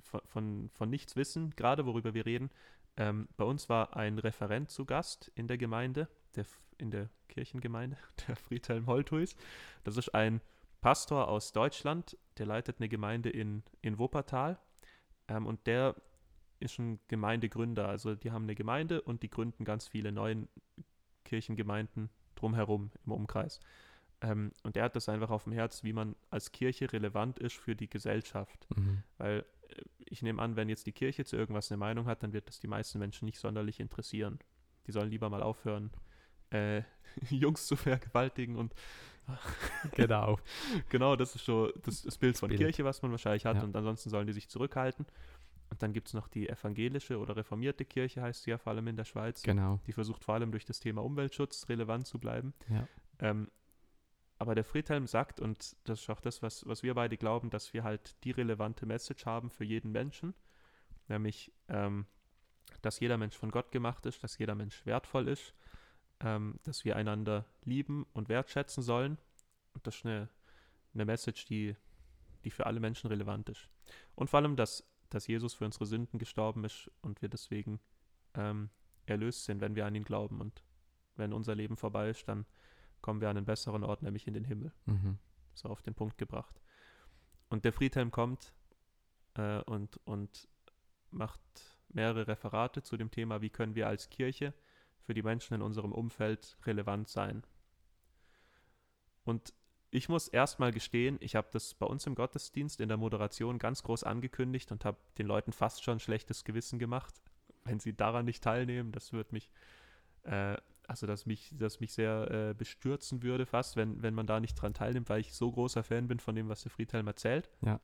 [0.00, 2.50] von, von, von nichts wissen, gerade worüber wir reden.
[2.96, 6.44] Ähm, bei uns war ein Referent zu Gast in der Gemeinde, der,
[6.78, 7.96] in der Kirchengemeinde,
[8.28, 9.36] der Friedhelm Holthuis.
[9.84, 10.40] Das ist ein
[10.80, 14.58] Pastor aus Deutschland, der leitet eine Gemeinde in, in Wuppertal.
[15.28, 15.94] Ähm, und der
[16.64, 17.88] ist ein Gemeindegründer.
[17.88, 20.48] Also die haben eine Gemeinde und die gründen ganz viele neue
[21.24, 23.60] Kirchengemeinden drumherum im Umkreis.
[24.20, 27.56] Ähm, und er hat das einfach auf dem Herz, wie man als Kirche relevant ist
[27.56, 28.66] für die Gesellschaft.
[28.74, 29.02] Mhm.
[29.18, 32.32] Weil äh, ich nehme an, wenn jetzt die Kirche zu irgendwas eine Meinung hat, dann
[32.32, 34.38] wird das die meisten Menschen nicht sonderlich interessieren.
[34.86, 35.90] Die sollen lieber mal aufhören,
[36.50, 36.82] äh,
[37.30, 38.74] Jungs zu vergewaltigen und
[39.92, 40.38] Genau.
[40.88, 42.60] genau, das ist so das, das Bild von Bild.
[42.60, 43.56] Kirche, was man wahrscheinlich hat.
[43.56, 43.62] Ja.
[43.62, 45.06] Und ansonsten sollen die sich zurückhalten.
[45.74, 48.86] Und dann gibt es noch die evangelische oder reformierte Kirche, heißt sie ja vor allem
[48.86, 49.42] in der Schweiz.
[49.42, 49.80] Genau.
[49.88, 52.54] Die versucht vor allem durch das Thema Umweltschutz relevant zu bleiben.
[52.68, 52.86] Ja.
[53.18, 53.50] Ähm,
[54.38, 57.74] aber der Friedhelm sagt, und das ist auch das, was, was wir beide glauben, dass
[57.74, 60.32] wir halt die relevante Message haben für jeden Menschen,
[61.08, 62.06] nämlich, ähm,
[62.80, 65.54] dass jeder Mensch von Gott gemacht ist, dass jeder Mensch wertvoll ist,
[66.20, 69.18] ähm, dass wir einander lieben und wertschätzen sollen.
[69.72, 70.28] Und das ist eine,
[70.94, 71.74] eine Message, die,
[72.44, 73.68] die für alle Menschen relevant ist.
[74.14, 77.78] Und vor allem, dass, dass Jesus für unsere Sünden gestorben ist und wir deswegen
[78.34, 78.68] ähm,
[79.06, 80.40] erlöst sind, wenn wir an ihn glauben.
[80.40, 80.64] Und
[81.14, 82.46] wenn unser Leben vorbei ist, dann
[83.00, 84.72] kommen wir an einen besseren Ort, nämlich in den Himmel.
[84.86, 85.18] Mhm.
[85.54, 86.60] So auf den Punkt gebracht.
[87.48, 88.54] Und der Friedhelm kommt
[89.34, 90.48] äh, und, und
[91.12, 91.40] macht
[91.90, 94.52] mehrere Referate zu dem Thema, wie können wir als Kirche
[94.98, 97.46] für die Menschen in unserem Umfeld relevant sein.
[99.22, 99.54] Und
[99.94, 103.84] ich muss erstmal gestehen, ich habe das bei uns im Gottesdienst in der Moderation ganz
[103.84, 107.14] groß angekündigt und habe den Leuten fast schon schlechtes Gewissen gemacht,
[107.64, 108.90] wenn sie daran nicht teilnehmen.
[108.90, 109.52] Das wird mich,
[110.24, 110.56] äh,
[110.88, 114.56] also dass mich, das mich sehr äh, bestürzen würde fast, wenn, wenn man da nicht
[114.56, 117.48] dran teilnimmt, weil ich so großer Fan bin von dem, was der Friedhelm erzählt.
[117.64, 117.78] Ja.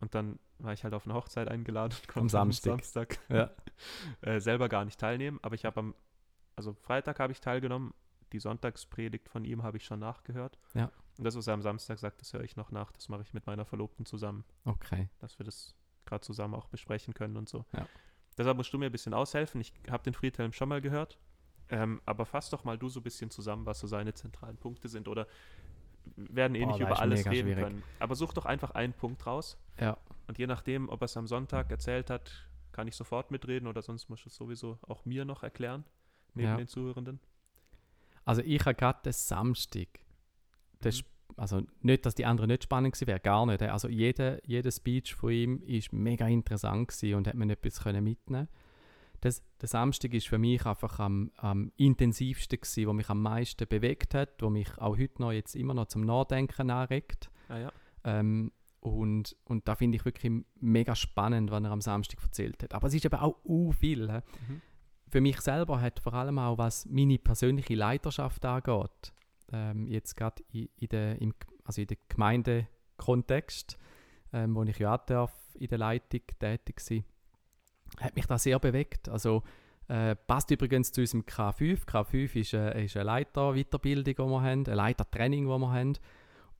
[0.00, 2.84] Und dann war ich halt auf eine Hochzeit eingeladen und Am konnte Samstag.
[2.84, 3.50] Samstag Ja.
[4.22, 5.38] äh, selber gar nicht teilnehmen.
[5.42, 5.94] Aber ich habe am,
[6.56, 7.94] also Freitag habe ich teilgenommen,
[8.32, 10.58] die Sonntagspredigt von ihm habe ich schon nachgehört.
[10.74, 10.90] Ja.
[11.18, 12.92] Und das, was er am Samstag sagt, das höre ich noch nach.
[12.92, 15.08] Das mache ich mit meiner Verlobten zusammen, Okay.
[15.18, 15.74] dass wir das
[16.06, 17.64] gerade zusammen auch besprechen können und so.
[17.72, 17.86] Ja.
[18.36, 19.60] Deshalb musst du mir ein bisschen aushelfen.
[19.60, 21.18] Ich habe den Friedhelm schon mal gehört.
[21.70, 24.88] Ähm, aber fass doch mal du so ein bisschen zusammen, was so seine zentralen Punkte
[24.88, 25.06] sind.
[25.08, 25.26] Oder
[26.16, 27.62] werden eh Boah, nicht über alles reden schwierig.
[27.64, 27.82] können.
[27.98, 29.58] Aber such doch einfach einen Punkt raus.
[29.78, 29.98] Ja.
[30.28, 33.82] Und je nachdem, ob er es am Sonntag erzählt hat, kann ich sofort mitreden oder
[33.82, 35.84] sonst muss es sowieso auch mir noch erklären,
[36.34, 36.56] neben Ja.
[36.56, 37.20] den Zuhörenden.
[38.28, 39.88] Also ich habe gerade den Samstag,
[40.80, 41.34] das, Mhm.
[41.38, 43.62] also nicht, dass die anderen nicht spannend gewesen wären, gar nicht.
[43.62, 48.48] Also jeder, jeder Speech von ihm ist mega interessant und hat mir etwas mitnehmen.
[49.22, 53.66] Das, der Samstag ist für mich einfach am, am intensivsten gewesen, wo mich am meisten
[53.66, 57.30] bewegt hat, wo mich auch heute noch jetzt immer noch zum Nachdenken anregt.
[57.48, 57.72] Ah ja.
[58.04, 62.74] Ähm, und, und da finde ich wirklich mega spannend, was er am Samstag erzählt hat.
[62.74, 64.06] Aber es ist eben auch u viel.
[64.06, 64.60] Mhm.
[65.10, 69.12] Für mich selber hat vor allem auch, was meine persönliche Leiterschaft angeht,
[69.52, 71.16] ähm, jetzt gerade in, in der,
[71.64, 73.78] also Gemeindekontext,
[74.32, 77.04] ähm, wo ich ja auch darf, in der Leitung tätig sein,
[78.00, 79.08] hat mich das sehr bewegt.
[79.08, 79.42] Also
[79.88, 81.86] äh, passt übrigens zu unserem K5.
[81.86, 85.92] K5 ist, äh, ist eine Leiterweiterbildung, die wir haben, ein Leitertraining, das wir haben.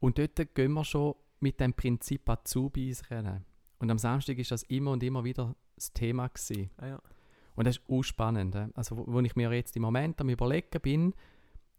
[0.00, 3.44] Und dort gehen wir schon mit dem Prinzip Azubis rennen.
[3.78, 6.30] Und am Samstag ist das immer und immer wieder das Thema.
[6.78, 7.00] Ah ja.
[7.58, 8.56] Und das ist auch spannend.
[8.74, 11.14] Also, wo, wo ich mir jetzt im Moment am überlegen bin,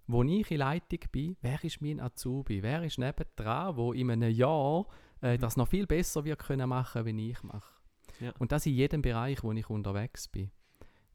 [0.07, 2.61] wo ich in Leitung bin, wer ist mein Azubi?
[2.61, 4.87] Wer ist nebendran, wo in einem Jahr
[5.21, 5.41] äh, Mhm.
[5.41, 7.73] das noch viel besser wird können machen, wie ich mache?
[8.19, 8.33] Ja.
[8.39, 10.51] Und das in jedem Bereich, wo ich unterwegs bin.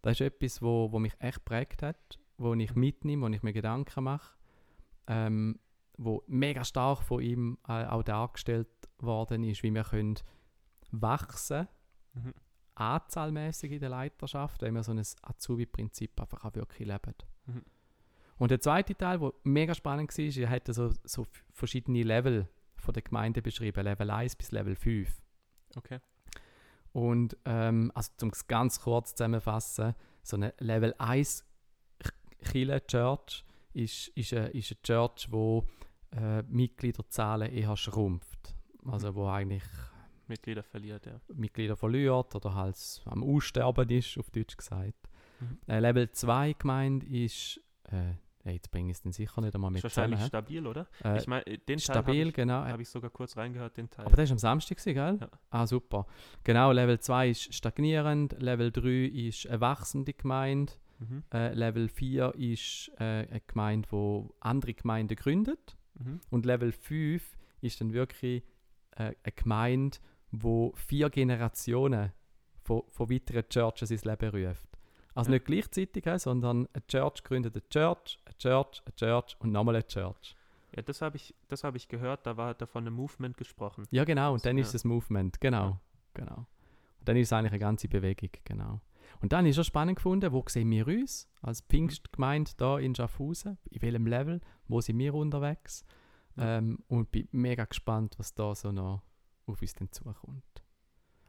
[0.00, 3.52] Das ist etwas, wo, wo mich echt prägt hat, wo ich mitnehme, wo ich mir
[3.52, 4.34] Gedanken mache,
[5.08, 5.58] ähm,
[5.98, 10.14] wo mega stark von ihm äh, auch dargestellt worden ist, wie wir können
[10.90, 11.68] wachsen
[12.14, 12.32] Mhm.
[12.74, 17.14] Anzahlmäßig in der Leiterschaft, wenn wir so ein Azubi-Prinzip einfach auch wirklich leben.
[17.46, 17.62] Mhm.
[18.36, 22.92] Und der zweite Teil, der mega spannend war, er hat so, so verschiedene Level von
[22.92, 25.22] der Gemeinde beschrieben, Level 1 bis Level 5.
[25.76, 26.00] Okay.
[26.92, 31.44] Und ähm, also zum es ganz kurz zusammenfassen, so eine Level 1
[32.50, 35.66] Chile Church ist, ist, eine, ist eine Church, wo
[36.12, 38.54] äh, Mitgliederzahlen eher schrumpft.
[38.86, 39.64] Also wo eigentlich
[40.28, 41.20] Mitglieder verliert, ja.
[41.34, 44.94] Mitglieder verliert oder halt am Aussterben ist, auf Deutsch gesagt.
[45.40, 45.58] Mhm.
[45.66, 47.60] Äh, Level 2 gemeint ist,
[47.90, 50.28] äh, jetzt bringe ich es dann sicher nicht einmal Ist mit wahrscheinlich zusammen.
[50.28, 50.86] stabil, oder?
[51.04, 52.64] Äh, ich meine, den Teil stabil, habe ich, genau.
[52.64, 54.06] hab ich sogar kurz reingehört, den Teil.
[54.06, 54.94] Aber das war am Samstag, gell?
[55.20, 55.28] Ja.
[55.50, 56.06] Ah, super.
[56.44, 61.24] Genau, Level 2 ist stagnierend, Level 3 ist eine wachsende Gemeinde, Mhm.
[61.32, 66.20] äh, Level 4 ist äh, eine Gemeinde, die andere Gemeinden gründet Mhm.
[66.30, 68.44] und Level 5 ist dann wirklich
[68.96, 69.98] äh, eine Gemeinde,
[70.42, 72.12] wo vier Generationen
[72.62, 74.68] von, von weiteren Churches ins Leben ruft.
[75.14, 75.34] Also Ja.
[75.36, 79.86] nicht gleichzeitig, sondern eine Church gründet eine Church, eine Church, eine Church und nochmal eine
[79.86, 80.34] Church.
[80.74, 83.36] Ja, das habe ich, das hab ich gehört, da war hat er von einem Movement
[83.36, 83.84] gesprochen.
[83.90, 84.62] Ja, genau, und dann ja.
[84.64, 85.78] ist es Movement, genau.
[86.14, 86.46] Genau.
[86.98, 88.80] Und dann ist es eigentlich eine ganze Bewegung, genau.
[89.20, 93.58] Und dann ist es spannend gefunden, wo sehen wir uns als Pfingstgemeinde da in Schaffhausen,
[93.70, 95.84] in welchem Level, wo sind wir unterwegs
[96.36, 96.58] Ja.
[96.58, 99.02] ähm, und bin mega gespannt, was da so noch
[99.46, 100.42] auf uns dann zukommt.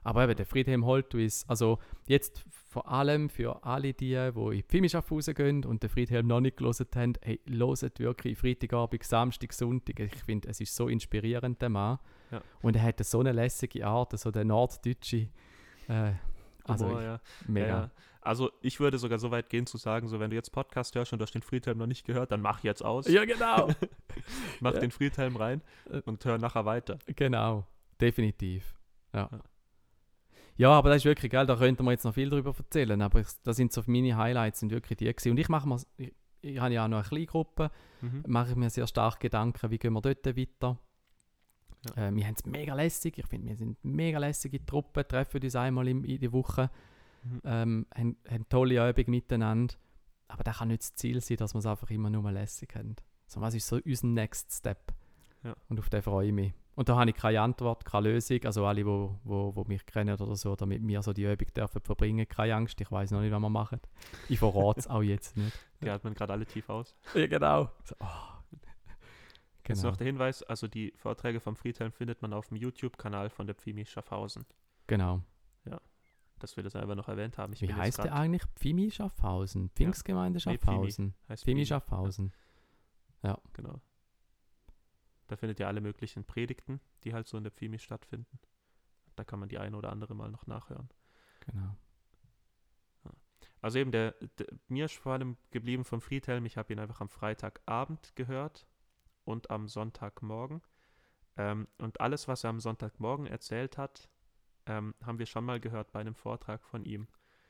[0.03, 4.63] Aber eben, der Friedhelm Holtwis, also jetzt vor allem für alle die, die in die
[4.67, 9.99] Filmschaffhausen gehen und den Friedhelm noch nicht gelesen haben, hey, loset wirklich Freitagabend, Samstag, Sonntag.
[9.99, 11.97] Ich finde, es ist so inspirierend, der Mann.
[12.29, 12.41] Ja.
[12.61, 15.29] Und er hat so eine lässige Art, so der norddeutsche,
[15.87, 16.11] äh,
[16.65, 17.21] also Humor, ich, ja.
[17.47, 17.67] mega.
[17.67, 17.91] Ja, ja.
[18.21, 21.13] Also ich würde sogar so weit gehen zu sagen, so wenn du jetzt Podcast hörst
[21.13, 23.69] und du hast den Friedhelm noch nicht gehört, dann mach jetzt aus, Ja, genau.
[24.59, 24.79] mach ja.
[24.81, 26.01] den Friedhelm rein Äh.
[26.05, 26.99] und hör nachher weiter.
[27.15, 27.65] Genau,
[28.01, 28.75] definitiv.
[29.13, 29.29] Ja.
[29.31, 29.39] Ja.
[30.57, 33.19] Ja, aber das ist wirklich geil, da könnten wir jetzt noch viel darüber erzählen, aber
[33.19, 35.31] ich, das sind so meine Highlights, sind wirklich die gewesen.
[35.31, 38.23] Und ich mache mir, ich, ich habe ja auch noch eine kleine Gruppe, Mhm.
[38.27, 40.77] mache ich mir sehr stark Gedanken, wie gehen wir dort weiter.
[41.95, 42.07] Ja.
[42.07, 45.55] Äh, wir haben es mega lässig, ich finde, wir sind mega lässige Truppe, treffen uns
[45.55, 46.69] einmal im, in der Woche,
[47.23, 47.41] Mhm.
[47.43, 49.73] ähm, haben, haben tolle Übungen miteinander,
[50.27, 52.95] aber das kann nicht das Ziel sein, dass wir es einfach immer nur lässig haben.
[53.27, 54.93] So, was ist so unser Next Step?
[55.43, 55.55] Ja.
[55.67, 56.53] Und auf den freue ich mich.
[56.75, 58.39] Und da habe ich keine Antwort, keine Lösung.
[58.43, 61.23] Also alle, die wo, wo, wo mich kennen oder so, oder mit mir so die
[61.23, 62.79] Übung dürfen verbringen, keine Angst.
[62.81, 63.79] Ich weiß noch nicht, was wir machen.
[64.27, 65.57] Ich verrate es auch jetzt nicht.
[65.81, 66.95] Die atmen gerade alle tief aus.
[67.13, 67.69] Ja, genau.
[67.83, 68.05] So, oh.
[69.67, 69.89] Jetzt Genau.
[69.89, 73.55] noch der Hinweis, also die Vorträge vom Friedhelm findet man auf dem YouTube-Kanal von der
[73.55, 74.45] Pfimi Schaffhausen.
[74.87, 75.21] genau.
[76.37, 77.53] Dass wir das einfach noch erwähnt haben.
[77.53, 78.43] Ich Wie jetzt heißt der eigentlich?
[78.57, 79.69] Pfimi Schaffhausen.
[79.69, 80.59] Pfingstgemeinde Nee, Pfimi.
[80.59, 81.15] Schaffhausen.
[81.29, 82.33] heißt Pfimi Pfimi, Schaffhausen.
[83.53, 83.79] Genau.
[85.27, 88.39] Da findet ihr alle möglichen Predigten, die halt so in der Pfimi stattfinden.
[89.15, 90.89] Da kann man die eine oder andere mal noch nachhören.
[91.41, 91.75] Genau.
[93.61, 97.01] Also eben, der, der, mir ist vor allem geblieben vom Friedhelm, ich habe ihn einfach
[97.01, 98.67] am Freitagabend gehört
[99.23, 100.61] und am Sonntagmorgen.
[101.35, 104.07] Ähm, und alles, was er am Sonntagmorgen erzählt hat,
[104.67, 107.07] ähm, haben wir schon mal gehört bei einem Vortrag von ihm.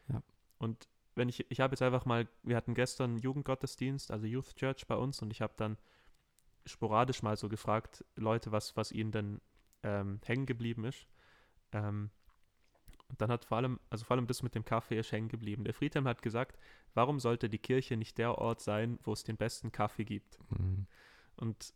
[0.07, 0.23] Ja.
[0.57, 4.87] Und wenn ich, ich habe jetzt einfach mal, wir hatten gestern Jugendgottesdienst, also Youth Church
[4.87, 5.77] bei uns und ich habe dann
[6.65, 9.41] sporadisch mal so gefragt, Leute, was, was ihnen denn
[9.83, 11.07] ähm, hängen geblieben ist.
[11.71, 12.09] Ähm,
[13.07, 15.63] und dann hat vor allem, also vor allem das mit dem Kaffee ist hängen geblieben.
[15.63, 16.57] Der Friedhelm hat gesagt,
[16.93, 20.39] warum sollte die Kirche nicht der Ort sein, wo es den besten Kaffee gibt?
[20.49, 20.87] Mhm.
[21.35, 21.73] Und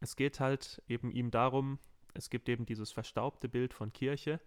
[0.00, 1.78] es geht halt eben ihm darum,
[2.14, 4.40] es gibt eben dieses verstaubte Bild von Kirche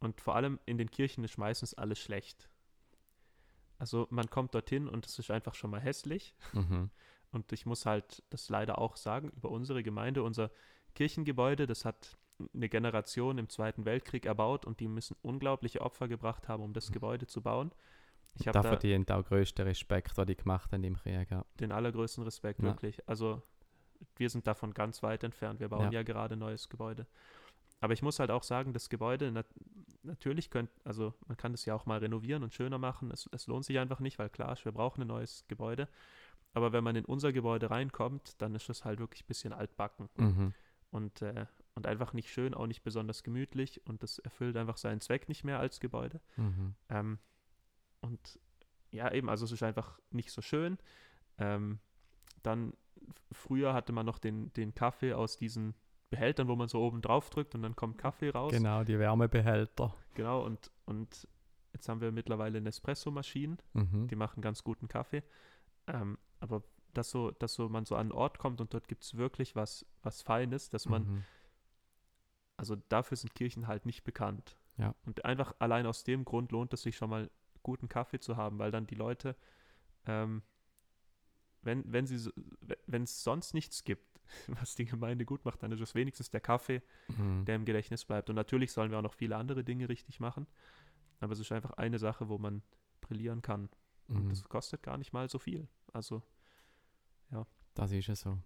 [0.00, 2.48] und vor allem in den Kirchen ist meistens alles schlecht.
[3.78, 6.34] Also man kommt dorthin und es ist einfach schon mal hässlich.
[6.52, 6.90] Mhm.
[7.32, 10.22] Und ich muss halt das leider auch sagen über unsere Gemeinde.
[10.22, 10.50] Unser
[10.94, 12.16] Kirchengebäude, das hat
[12.54, 16.92] eine Generation im Zweiten Weltkrieg erbaut und die müssen unglaubliche Opfer gebracht haben, um das
[16.92, 17.72] Gebäude zu bauen.
[18.34, 21.30] Ich habe Da verdient auch größten Respekt, was die gemacht haben im Krieg.
[21.30, 21.44] Ja.
[21.60, 22.68] den allergrößten Respekt, Ja.
[22.68, 23.06] wirklich.
[23.08, 23.42] Also
[24.16, 25.60] wir sind davon ganz weit entfernt.
[25.60, 26.00] Wir bauen Ja.
[26.00, 27.06] ja, gerade ein neues Gebäude.
[27.80, 29.46] Aber ich muss halt auch sagen, das Gebäude, nat
[30.04, 33.10] natürlich könnt, also man kann es ja auch mal renovieren und schöner machen.
[33.10, 35.88] Es, es lohnt sich einfach nicht, weil klar ist, wir brauchen ein neues Gebäude.
[36.54, 40.08] Aber wenn man in unser Gebäude reinkommt, dann ist es halt wirklich ein bisschen altbacken
[40.16, 40.54] Mhm.
[40.90, 45.00] und, äh, und einfach nicht schön, auch nicht besonders gemütlich und das erfüllt einfach seinen
[45.00, 46.20] Zweck nicht mehr als Gebäude.
[46.36, 46.74] Mhm.
[46.90, 47.18] Ähm,
[48.02, 48.38] und
[48.90, 50.76] ja, eben, also es ist einfach nicht so schön.
[51.38, 51.78] Ähm,
[52.42, 52.74] dann
[53.30, 55.74] früher hatte man noch den, den Kaffee aus diesen
[56.10, 58.52] Behältern, wo man so oben drauf drückt und dann kommt Kaffee raus.
[58.52, 59.94] Genau, die Wärmebehälter.
[60.12, 61.26] Genau, und, und
[61.72, 64.08] jetzt haben wir mittlerweile Nespresso-Maschinen, Mhm.
[64.08, 65.22] die machen ganz guten Kaffee.
[65.86, 69.04] Ähm, aber dass so, dass so man so an einen Ort kommt und dort gibt
[69.04, 71.24] es wirklich was, was Feines, dass man Mhm.
[72.58, 74.56] Also dafür sind Kirchen halt nicht bekannt.
[74.76, 74.94] Ja.
[75.04, 77.28] Und einfach allein aus dem Grund lohnt es sich schon mal,
[77.62, 79.34] guten Kaffee zu haben, weil dann die Leute,
[80.06, 80.42] ähm,
[81.62, 82.30] wenn, wenn sie,
[82.86, 86.40] wenn es sonst nichts gibt, was die Gemeinde gut macht, dann ist es wenigstens der
[86.40, 87.44] Kaffee, Mhm.
[87.46, 88.30] der im Gedächtnis bleibt.
[88.30, 90.46] Und natürlich sollen wir auch noch viele andere Dinge richtig machen,
[91.20, 92.62] aber es ist einfach eine Sache, wo man
[93.00, 93.70] brillieren kann.
[94.12, 94.28] Und Mhm.
[94.30, 95.68] das kostet gar nicht mal so viel.
[95.92, 96.22] Also
[97.74, 98.30] Das ist es so.
[98.30, 98.42] Und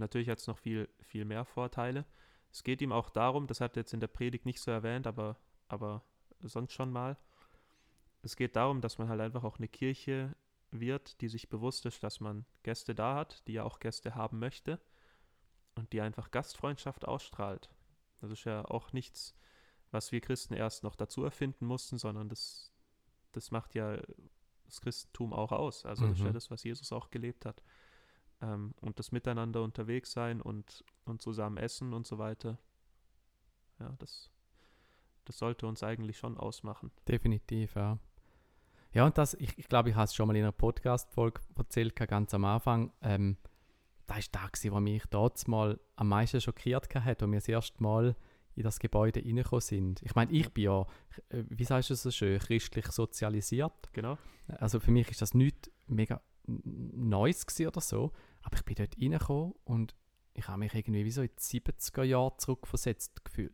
[0.00, 2.04] natürlich hat es noch viel, viel mehr Vorteile.
[2.52, 5.08] Es geht ihm auch darum, das hat er jetzt in der Predigt nicht so erwähnt,
[5.08, 6.04] aber, aber
[6.40, 7.16] sonst schon mal.
[8.22, 10.36] Es geht darum, dass man halt einfach auch eine Kirche
[10.70, 14.38] wird, die sich bewusst ist, dass man Gäste da hat, die ja auch Gäste haben
[14.38, 14.80] möchte
[15.74, 17.70] und die einfach Gastfreundschaft ausstrahlt.
[18.20, 19.34] Das ist ja auch nichts,
[19.90, 22.72] was wir Christen erst noch dazu erfinden mussten, sondern das,
[23.32, 24.00] das macht ja
[24.70, 25.84] das Christentum auch aus.
[25.84, 26.34] Also das ist ja Mhm.
[26.34, 27.62] das, was Jesus auch gelebt hat
[28.40, 32.58] ähm, und das Miteinander unterwegs sein und, und zusammen essen und so weiter.
[33.78, 34.30] Ja, das,
[35.24, 36.90] das sollte uns eigentlich schon ausmachen.
[37.08, 37.98] Definitiv, ja.
[38.92, 41.94] Ja, und das, ich, ich glaube, ich habe es schon mal in einer Podcast-Folge erzählt,
[41.94, 42.92] ganz am Anfang.
[43.02, 43.36] Ähm,
[44.06, 47.48] da war da, gewesen, wo mich dort mal am meisten schockiert hat, als wir das
[47.48, 48.16] erste Mal
[48.60, 50.02] in das Gebäude reingekommen sind.
[50.02, 50.86] Ich meine, ich bin ja,
[51.30, 53.92] wie sagst du so schön, christlich sozialisiert.
[53.92, 54.18] Genau.
[54.46, 58.12] Also für mich ist das nichts mega Neues oder so.
[58.42, 59.94] Aber ich bin dort reingekommen und
[60.34, 63.52] ich habe mich irgendwie wie so in die 70er Jahre zurückversetzt gefühlt.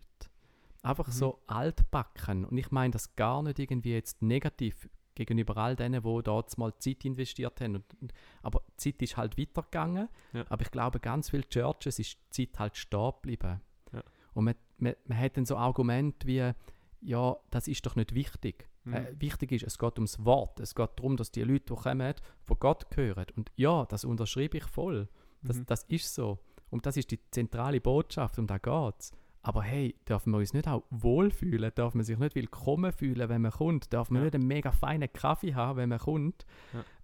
[0.83, 1.13] Einfach Mhm.
[1.13, 2.45] so altbacken.
[2.45, 6.77] Und ich meine das gar nicht irgendwie jetzt negativ gegenüber all denen, die dort mal
[6.79, 7.77] Zeit investiert haben.
[7.77, 10.09] Und, aber die Zeit ist halt weitergegangen.
[10.33, 10.45] Ja.
[10.49, 13.61] Aber ich glaube, ganz viele Churches ist die Zeit halt stehen geblieben.
[13.93, 14.03] Ja.
[14.35, 16.53] Und man, man, man hat dann so Argumente wie,
[17.01, 18.69] ja, das ist doch nicht wichtig.
[18.85, 18.95] Mhm.
[18.95, 20.61] Äh, wichtig ist, es geht ums Wort.
[20.61, 23.27] Es geht darum, dass die Leute, die kommen, von Gott hören.
[23.37, 25.09] Und ja, das unterschreibe ich voll.
[25.43, 25.67] Das, Mhm.
[25.67, 26.39] das ist so.
[26.71, 29.13] Und das ist die zentrale Botschaft, um da geht es.
[29.43, 31.71] Aber hey, dürfen wir uns nicht auch wohlfühlen?
[31.77, 33.93] Darf man sich nicht willkommen fühlen, wenn man kommt?
[33.93, 34.25] Darf man Ja.
[34.25, 36.45] nicht einen mega feinen Kaffee haben, wenn man kommt?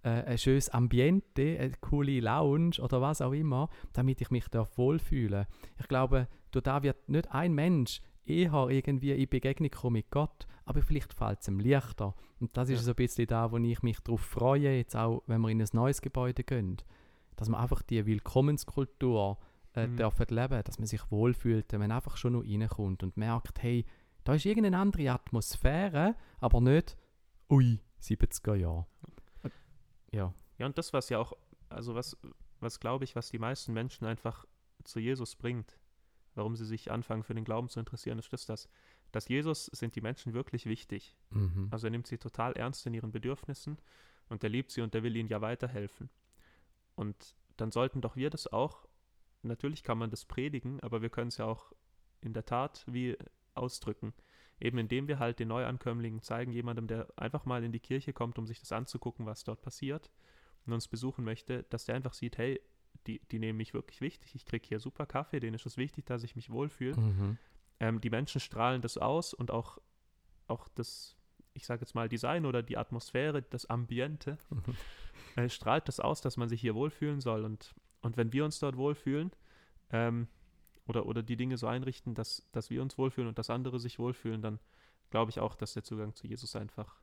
[0.03, 0.11] Ja.
[0.19, 4.77] Äh, ein schönes Ambiente, eine coole Lounge oder was auch immer, damit ich mich darf
[4.77, 5.45] wohlfühlen
[5.79, 10.47] Ich glaube, durch da wird nicht ein Mensch eher irgendwie in Begegnung kommen mit Gott,
[10.65, 12.15] aber vielleicht fällt es ihm leichter.
[12.39, 12.83] Und das ist Ja.
[12.85, 15.67] so ein bisschen da, wo ich mich darauf freue, jetzt auch, wenn wir in ein
[15.73, 16.77] neues Gebäude gehen,
[17.35, 19.37] dass man einfach die Willkommenskultur
[19.75, 19.97] äh, Mhm.
[19.97, 23.85] dürfen leben, dass man sich wohlfühlt, wenn man einfach schon noch reinkommt und merkt, hey,
[24.23, 26.95] da ist irgendeine andere Atmosphäre, aber nicht,
[27.49, 28.85] ui, 70er Jahre.
[30.11, 31.33] Ja, Ja, und das, was ja auch,
[31.69, 32.15] also was,
[32.59, 34.45] was glaube ich, was die meisten Menschen einfach
[34.83, 35.77] zu Jesus bringt,
[36.35, 38.69] warum sie sich anfangen für den Glauben zu interessieren, ist das, dass,
[39.11, 41.15] dass Jesus sind die Menschen wirklich wichtig.
[41.29, 41.67] mhm.
[41.71, 43.77] Also er nimmt sie total ernst in ihren Bedürfnissen
[44.29, 46.09] und er liebt sie und er will ihnen ja weiterhelfen.
[46.95, 48.87] Und dann sollten doch wir das auch,
[49.41, 51.73] natürlich kann man das predigen, aber wir können es ja auch
[52.21, 53.17] in der Tat wie
[53.53, 54.13] ausdrücken.
[54.59, 58.37] Eben indem wir halt den Neuankömmlingen zeigen, jemandem, der einfach mal in die Kirche kommt,
[58.37, 60.09] um sich das anzugucken, was dort passiert
[60.65, 62.61] und uns besuchen möchte, dass der einfach sieht, hey,
[63.07, 66.05] die, die nehmen mich wirklich wichtig, ich kriege hier super Kaffee, denen ist es wichtig,
[66.05, 66.97] dass ich mich wohlfühle.
[66.97, 67.37] Mhm.
[67.79, 69.79] Ähm, die Menschen strahlen das aus und auch,
[70.47, 71.15] auch das,
[71.53, 74.75] ich sage jetzt mal, Design oder die Atmosphäre, das Ambiente, Mhm.
[75.35, 77.43] äh, strahlt das aus, dass man sich hier wohlfühlen soll.
[77.43, 79.31] Und, und wenn wir uns dort wohlfühlen
[79.91, 80.27] ähm,
[80.87, 83.99] oder, oder die Dinge so einrichten, dass, dass wir uns wohlfühlen und dass andere sich
[83.99, 84.59] wohlfühlen, dann
[85.09, 87.01] glaube ich auch, dass der Zugang zu Jesus einfach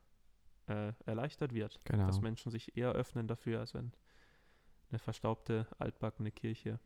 [0.67, 1.79] äh, erleichtert wird.
[1.85, 2.05] Genau.
[2.05, 3.91] Dass Menschen sich eher öffnen dafür, als wenn
[4.91, 6.79] eine verstaubte, altbackene Kirche.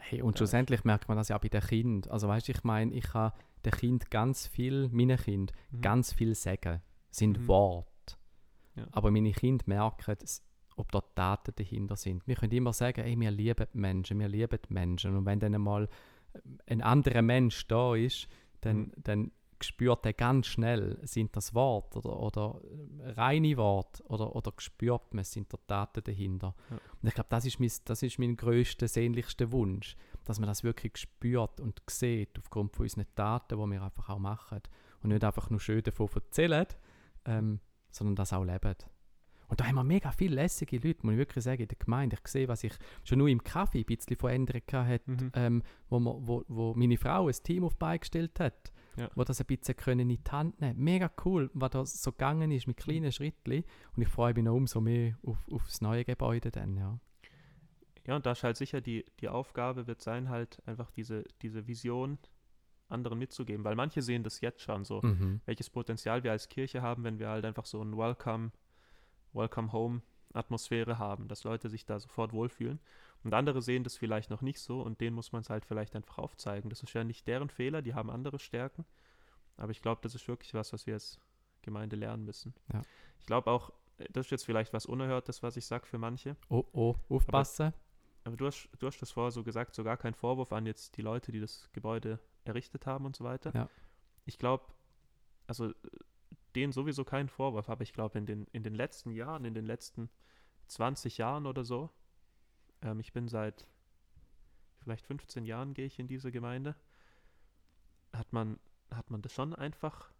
[0.00, 0.38] Hey, und Ja.
[0.38, 2.10] schlussendlich merkt man das ja auch bei den Kindern.
[2.10, 5.80] Also weißt du, ich meine, ich habe den Kind ganz viel, meinen Kind, Mhm.
[5.80, 7.48] ganz viel sagen, sind Mhm.
[7.48, 8.16] Worte.
[8.76, 8.86] Ja.
[8.92, 10.16] Aber meine Kinder merken,
[10.76, 12.26] ob da Taten dahinter sind.
[12.26, 15.16] Wir können immer sagen, ey, wir lieben Menschen, wir lieben Menschen.
[15.16, 15.88] Und wenn dann einmal
[16.66, 18.26] ein anderer Mensch da ist,
[18.60, 18.92] dann, Mhm.
[18.96, 19.32] dann
[19.64, 22.60] spürt er ganz schnell, sind das Worte oder, oder
[23.04, 26.54] äh, reine Worte oder, oder spürt man, sind da Taten dahinter.
[26.70, 26.76] Ja.
[27.02, 30.64] Und ich glaube, das ist mein, das ist mein grösster, sehnlichster Wunsch, dass man das
[30.64, 34.60] wirklich spürt und sieht aufgrund von unseren Taten, die wir einfach auch machen.
[35.02, 36.66] Und nicht einfach nur schön davon erzählen,
[37.26, 37.60] ähm,
[37.90, 38.74] sondern das auch leben.
[39.46, 42.16] Und da haben wir mega viele lässige Leute, muss ich wirklich sagen, in der Gemeinde.
[42.20, 42.72] Ich sehe, was ich
[43.04, 45.30] schon nur im Kaffee ein bisschen verändert hatte, Mhm.
[45.34, 49.10] ähm, wo, wo, wo meine Frau ein Team auf die Beine gestellt hat, Ja.
[49.14, 52.50] wo das ein bisschen können in die Hand nehmen Mega cool, was da so gegangen
[52.52, 53.64] ist mit kleinen Schritten.
[53.96, 56.98] Und ich freue mich noch umso mehr auf, auf das neue Gebäude dann, ja.
[58.06, 61.66] Ja, und da ist halt sicher die, die Aufgabe wird sein, halt einfach diese, diese
[61.66, 62.18] Vision
[62.88, 65.40] anderen mitzugeben, weil manche sehen das jetzt schon so, Mhm.
[65.46, 68.52] welches Potenzial wir als Kirche haben, wenn wir halt einfach so ein Welcome,
[69.32, 70.02] Welcome Home
[70.34, 72.78] Atmosphäre haben, dass Leute sich da sofort wohlfühlen.
[73.24, 75.96] Und andere sehen das vielleicht noch nicht so und denen muss man es halt vielleicht
[75.96, 76.68] einfach aufzeigen.
[76.68, 78.84] Das ist ja nicht deren Fehler, die haben andere Stärken.
[79.56, 81.18] Aber ich glaube, das ist wirklich was, was wir als
[81.62, 82.54] Gemeinde lernen müssen.
[82.72, 82.82] Ja.
[83.18, 86.36] Ich glaube auch, äh, das ist jetzt vielleicht was Unerhörtes, was ich sage für manche.
[86.48, 87.72] Oh, oh, aufpassen.
[88.24, 90.96] Aber du hast, du hast das vorher so gesagt, so gar kein Vorwurf an jetzt
[90.96, 93.52] die Leute, die das Gebäude errichtet haben und so weiter.
[93.54, 93.68] Ja.
[94.24, 94.64] Ich glaube,
[95.46, 95.72] also
[96.54, 99.66] denen sowieso keinen Vorwurf, aber ich glaube, in den, in den letzten Jahren, in den
[99.66, 100.10] letzten
[100.68, 101.90] 20 Jahren oder so,
[102.84, 103.66] ähm, ich bin seit
[104.82, 106.76] vielleicht 15 Jahren gehe ich in diese Gemeinde,
[108.12, 108.60] hat man,
[108.90, 110.12] hat man das schon einfach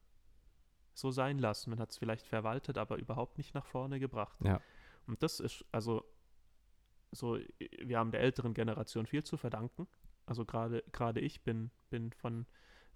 [0.95, 1.71] so sein lassen.
[1.71, 4.39] Man hat es vielleicht verwaltet, aber überhaupt nicht nach vorne gebracht.
[4.43, 4.61] Ja.
[5.07, 6.05] Und das ist, also,
[7.13, 7.39] so,
[7.81, 9.87] wir haben der älteren Generation viel zu verdanken.
[10.27, 12.47] Also gerade gerade ich bin, bin von,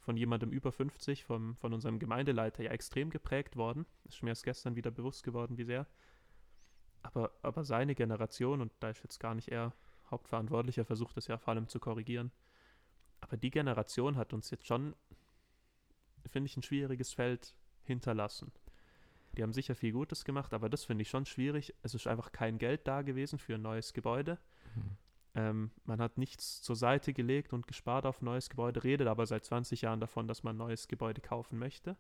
[0.00, 3.86] von jemandem über 50, vom, von unserem Gemeindeleiter ja extrem geprägt worden.
[4.04, 5.86] Ist mir erst gestern wieder bewusst geworden, wie sehr.
[7.02, 9.72] Aber, aber seine Generation, und da ist jetzt gar nicht er
[10.10, 12.32] Hauptverantwortlicher, versucht es ja vor allem zu korrigieren.
[13.20, 14.94] Aber die Generation hat uns jetzt schon,
[16.30, 18.52] finde ich, ein schwieriges Feld hinterlassen.
[19.36, 21.74] Die haben sicher viel Gutes gemacht, aber das finde ich schon schwierig.
[21.82, 24.38] Es ist einfach kein Geld da gewesen für ein neues Gebäude.
[24.74, 24.96] Mhm.
[25.34, 29.26] Ähm, man hat nichts zur Seite gelegt und gespart auf ein neues Gebäude, redet aber
[29.26, 31.96] seit 20 Jahren davon, dass man ein neues Gebäude kaufen möchte.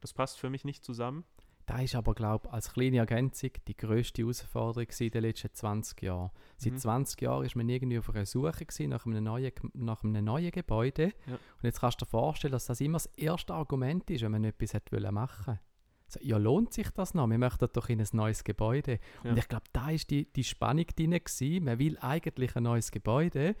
[0.00, 1.24] Das passt für mich nicht zusammen.
[1.66, 6.02] Da ist aber, glaube ich, als kleine Ergänzung die grösste Herausforderung in den letzten 20
[6.02, 6.30] Jahren.
[6.58, 6.78] Seit Mhm.
[6.78, 10.50] 20 Jahren ist man irgendwie auf einer Suche gewesen nach einem neuen, nach einem neuen
[10.50, 11.12] Gebäude.
[11.26, 11.34] Ja.
[11.34, 14.44] Und jetzt kannst du dir vorstellen, dass das immer das erste Argument ist, wenn man
[14.44, 14.74] etwas
[15.10, 15.58] machen
[16.06, 17.28] so, Ja, lohnt sich das noch?
[17.30, 18.98] Wir möchten doch in ein neues Gebäude.
[19.22, 19.30] Ja.
[19.30, 21.64] Und ich glaube, da ist die, die Spannung drin gewesen.
[21.64, 23.56] Man will eigentlich ein neues Gebäude.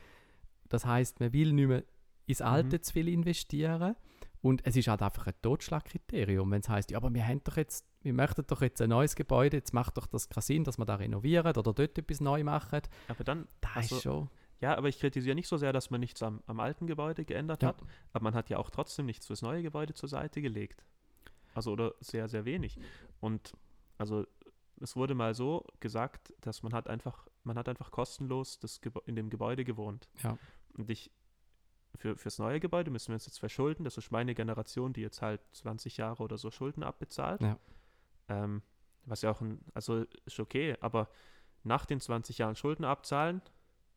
[0.68, 1.84] Das heißt, man will nicht mehr
[2.26, 2.82] ins Alte Mhm.
[2.82, 3.96] zu viel investieren.
[4.44, 7.56] Und es ist halt einfach ein Totschlagkriterium, wenn es heißt, ja, aber wir haben doch
[7.56, 10.76] jetzt, wir möchten doch jetzt ein neues Gebäude, jetzt macht doch das keinen Sinn, dass
[10.76, 12.82] wir da renovieren oder dort etwas neu machen.
[13.08, 14.28] Aber dann, Da Also, ist schon.
[14.60, 17.62] ja, aber ich kritisiere nicht so sehr, dass man nichts am, am alten Gebäude geändert
[17.62, 17.70] Ja.
[17.70, 17.82] hat,
[18.12, 20.84] aber man hat ja auch trotzdem nichts fürs neue Gebäude zur Seite gelegt.
[21.54, 22.76] Also oder sehr, sehr wenig.
[23.20, 23.54] Und
[23.96, 24.26] also
[24.80, 29.16] es wurde mal so gesagt, dass man hat einfach, man hat einfach kostenlos das in
[29.16, 30.06] dem Gebäude gewohnt.
[30.22, 30.36] Ja.
[30.76, 31.10] Und ich,
[31.96, 33.84] für, fürs neue Gebäude müssen wir uns jetzt verschulden.
[33.84, 37.40] Das ist meine Generation, die jetzt halt 20 Jahre oder so Schulden abbezahlt.
[37.42, 37.58] Ja.
[38.28, 38.62] Ähm,
[39.06, 41.08] was ja auch ein, also ist okay, aber
[41.62, 43.42] nach den 20 Jahren Schulden abzahlen,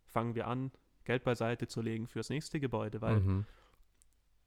[0.05, 0.71] fangen wir an,
[1.05, 3.45] Geld beiseite zu legen fürs nächste Gebäude, weil Mhm.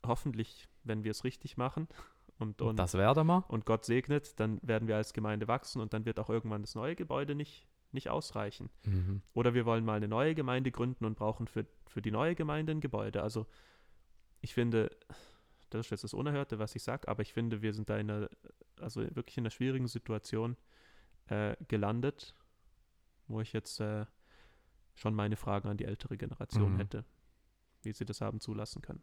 [0.06, 1.88] hoffentlich, wenn wir es richtig machen
[2.38, 3.44] und, Und das werden wir.
[3.48, 6.74] und Gott segnet, dann werden wir als Gemeinde wachsen und dann wird auch irgendwann das
[6.74, 8.70] neue Gebäude nicht, nicht ausreichen.
[8.84, 9.22] Mhm.
[9.34, 12.72] Oder wir wollen mal eine neue Gemeinde gründen und brauchen für, für die neue Gemeinde
[12.72, 13.22] ein Gebäude.
[13.22, 13.46] Also
[14.40, 14.90] ich finde,
[15.70, 18.10] das ist jetzt das Unerhörte, was ich sage, aber ich finde, wir sind da in
[18.10, 18.28] einer,
[18.80, 20.56] also wirklich in einer schwierigen Situation
[21.26, 22.34] äh, gelandet,
[23.28, 24.06] wo ich jetzt äh,
[24.94, 26.78] schon meine Fragen an die ältere Generation Mhm.
[26.78, 27.04] hätte,
[27.82, 29.02] wie sie das haben zulassen können.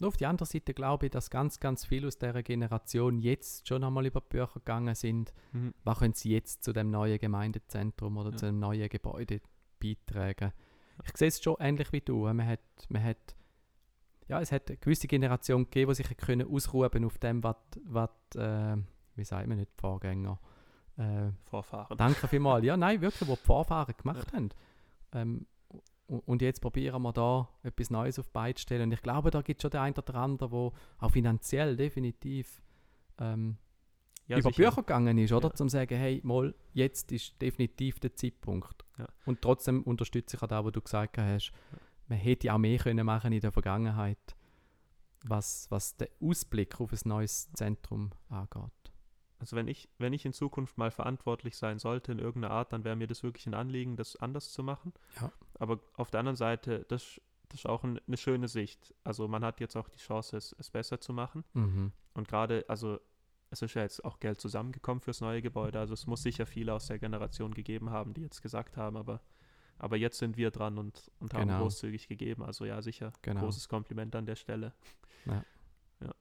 [0.00, 3.66] Nur auf die andere Seite glaube ich, dass ganz, ganz viele aus dieser Generation jetzt
[3.68, 5.32] schon einmal über die Bücher gegangen sind.
[5.52, 5.72] Mhm.
[5.84, 8.36] Was können sie jetzt zu dem neuen Gemeindezentrum oder Ja.
[8.36, 9.40] zu dem neuen Gebäude
[9.80, 10.52] beitragen?
[11.04, 12.24] Ich sehe es schon ähnlich wie du.
[12.26, 13.36] Man hat, man hat,
[14.28, 18.10] ja, es hat eine gewisse Generation gegeben, die sich können ausruhen auf dem, was, was
[18.36, 18.76] äh,
[19.14, 20.38] wie sagt man nicht, Vorgänger.
[20.98, 21.96] Äh, Vorfahren.
[21.98, 22.64] Danke vielmals.
[22.64, 24.48] Ja, nein, wirklich, was die Vorfahren gemacht haben.
[25.12, 25.46] Ähm,
[26.08, 28.84] und jetzt probieren wir da etwas Neues auf zu stellen.
[28.84, 32.62] Und ich glaube, da gibt es schon den einen oder anderen, der auch finanziell definitiv
[33.18, 33.56] ähm,
[34.28, 34.70] Ja, über sicher.
[34.70, 35.48] Bücher gegangen ist, oder?
[35.48, 35.54] Ja.
[35.54, 38.84] Zum sagen, hey, mal, jetzt ist definitiv der Zeitpunkt.
[38.98, 39.08] Ja.
[39.24, 41.52] Und trotzdem unterstütze ich auch das, was du gesagt hast.
[42.08, 44.36] Man hätte auch mehr können machen in der Vergangenheit,
[45.24, 48.85] was, was den Ausblick auf ein neues Zentrum angeht.
[49.38, 52.84] Also wenn ich, wenn ich in Zukunft mal verantwortlich sein sollte in irgendeiner Art, dann
[52.84, 54.92] wäre mir das wirklich ein Anliegen, das anders zu machen.
[55.20, 55.30] Ja.
[55.58, 58.94] Aber auf der anderen Seite, das, das ist auch ein, eine schöne Sicht.
[59.04, 61.44] Also man hat jetzt auch die Chance, es, es besser zu machen.
[61.52, 61.92] Mhm.
[62.14, 62.98] Und gerade, also
[63.50, 65.78] es ist ja jetzt auch Geld zusammengekommen fürs neue Gebäude.
[65.78, 69.20] Also es muss sicher viele aus der Generation gegeben haben, die jetzt gesagt haben, aber,
[69.78, 71.60] aber jetzt sind wir dran und, und haben Genau.
[71.60, 72.42] großzügig gegeben.
[72.42, 73.12] Also ja, sicher.
[73.22, 73.40] Genau.
[73.40, 74.72] Großes Kompliment an der Stelle.
[75.26, 75.44] Ja.
[76.00, 76.14] Ja.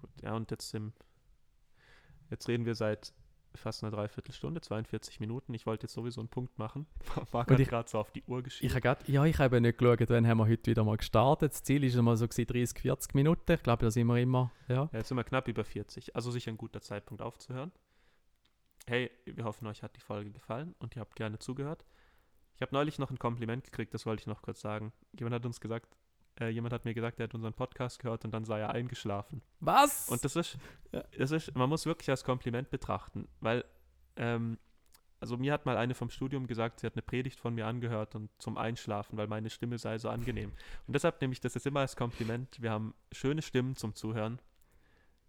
[0.00, 0.92] Gut, ja, und jetzt im
[2.30, 3.12] Jetzt reden wir seit
[3.56, 5.54] fast einer Dreiviertelstunde, 42 Minuten.
[5.54, 6.86] Ich wollte jetzt sowieso einen Punkt machen.
[7.32, 8.72] Marc Und hat ich- gerade so auf die Uhr Ich geschrieben.
[8.72, 11.52] habe grad, ja, ich habe nicht geschaut, wann haben wir heute wieder mal gestartet.
[11.52, 13.52] Das Ziel ist mal so gewesen, 30, 40 Minuten.
[13.52, 14.74] Ich glaube, da sind wir immer, ja.
[14.74, 16.16] Ja, jetzt sind wir knapp über 40.
[16.16, 17.70] Also sicher ein guter Zeitpunkt aufzuhören.
[18.86, 21.84] Hey, wir hoffen, euch hat die Folge gefallen und ihr habt gerne zugehört.
[22.56, 24.92] Ich habe neulich noch ein Kompliment gekriegt, das wollte ich noch kurz sagen.
[25.18, 25.96] Jemand hat uns gesagt,
[26.40, 29.42] äh, jemand hat mir gesagt, er hat unseren Podcast gehört und dann sei er eingeschlafen.
[29.60, 30.08] Was?
[30.08, 30.58] Und das ist,
[31.16, 33.64] das ist, man muss wirklich als Kompliment betrachten, weil,
[34.16, 34.58] ähm,
[35.20, 38.14] also mir hat mal eine vom Studium gesagt, sie hat eine Predigt von mir angehört
[38.14, 40.52] und zum Einschlafen, weil meine Stimme sei so angenehm.
[40.86, 42.60] Und deshalb nehme ich das jetzt immer als Kompliment.
[42.60, 44.40] Wir haben schöne Stimmen zum Zuhören.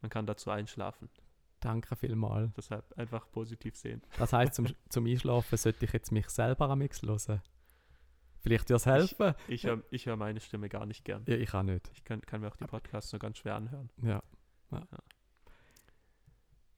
[0.02, 1.10] Man kann dazu einschlafen.
[1.62, 2.52] Danke vielmals.
[2.56, 4.02] Deshalb einfach positiv sehen.
[4.18, 7.42] Das heisst, zum, zum Einschlafen sollte ich jetzt mich selber am Mix hören.
[8.46, 9.34] Vielleicht dir es helfen?
[9.48, 11.24] Ich höre ich hör meine Stimme gar nicht gern.
[11.28, 11.90] Ja, ich auch nicht.
[11.96, 13.90] Ich kann, kann mir auch die Podcasts nur ganz schwer anhören.
[14.04, 14.22] Ja.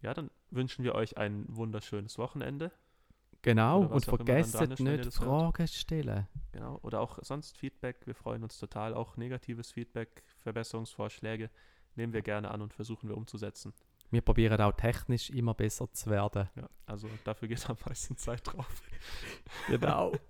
[0.01, 2.71] Ja, dann wünschen wir euch ein wunderschönes Wochenende.
[3.41, 5.27] Genau, und vergesst ist, nicht, das hört.
[5.27, 6.27] Fragen stellen.
[6.53, 6.79] Genau.
[6.83, 7.97] Oder auch sonst Feedback.
[8.05, 8.93] Wir freuen uns total.
[8.93, 11.49] Auch negatives Feedback, Verbesserungsvorschläge
[11.95, 13.73] nehmen wir gerne an und versuchen wir umzusetzen.
[14.09, 16.47] Wir probieren auch technisch immer besser zu werden.
[16.55, 18.81] Ja, also dafür geht am meisten Zeit drauf.
[19.67, 20.13] Genau.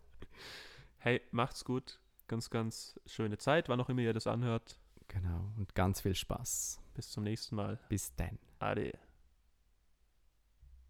[0.99, 1.99] Hey, macht's gut.
[2.27, 4.77] Ganz, ganz schöne Zeit, wann auch immer ihr das anhört.
[5.07, 5.51] genau.
[5.57, 6.81] Und ganz viel Spaß.
[6.93, 7.79] Bis zum nächsten Mal.
[7.89, 8.37] Bis dann.
[8.59, 8.91] Ade.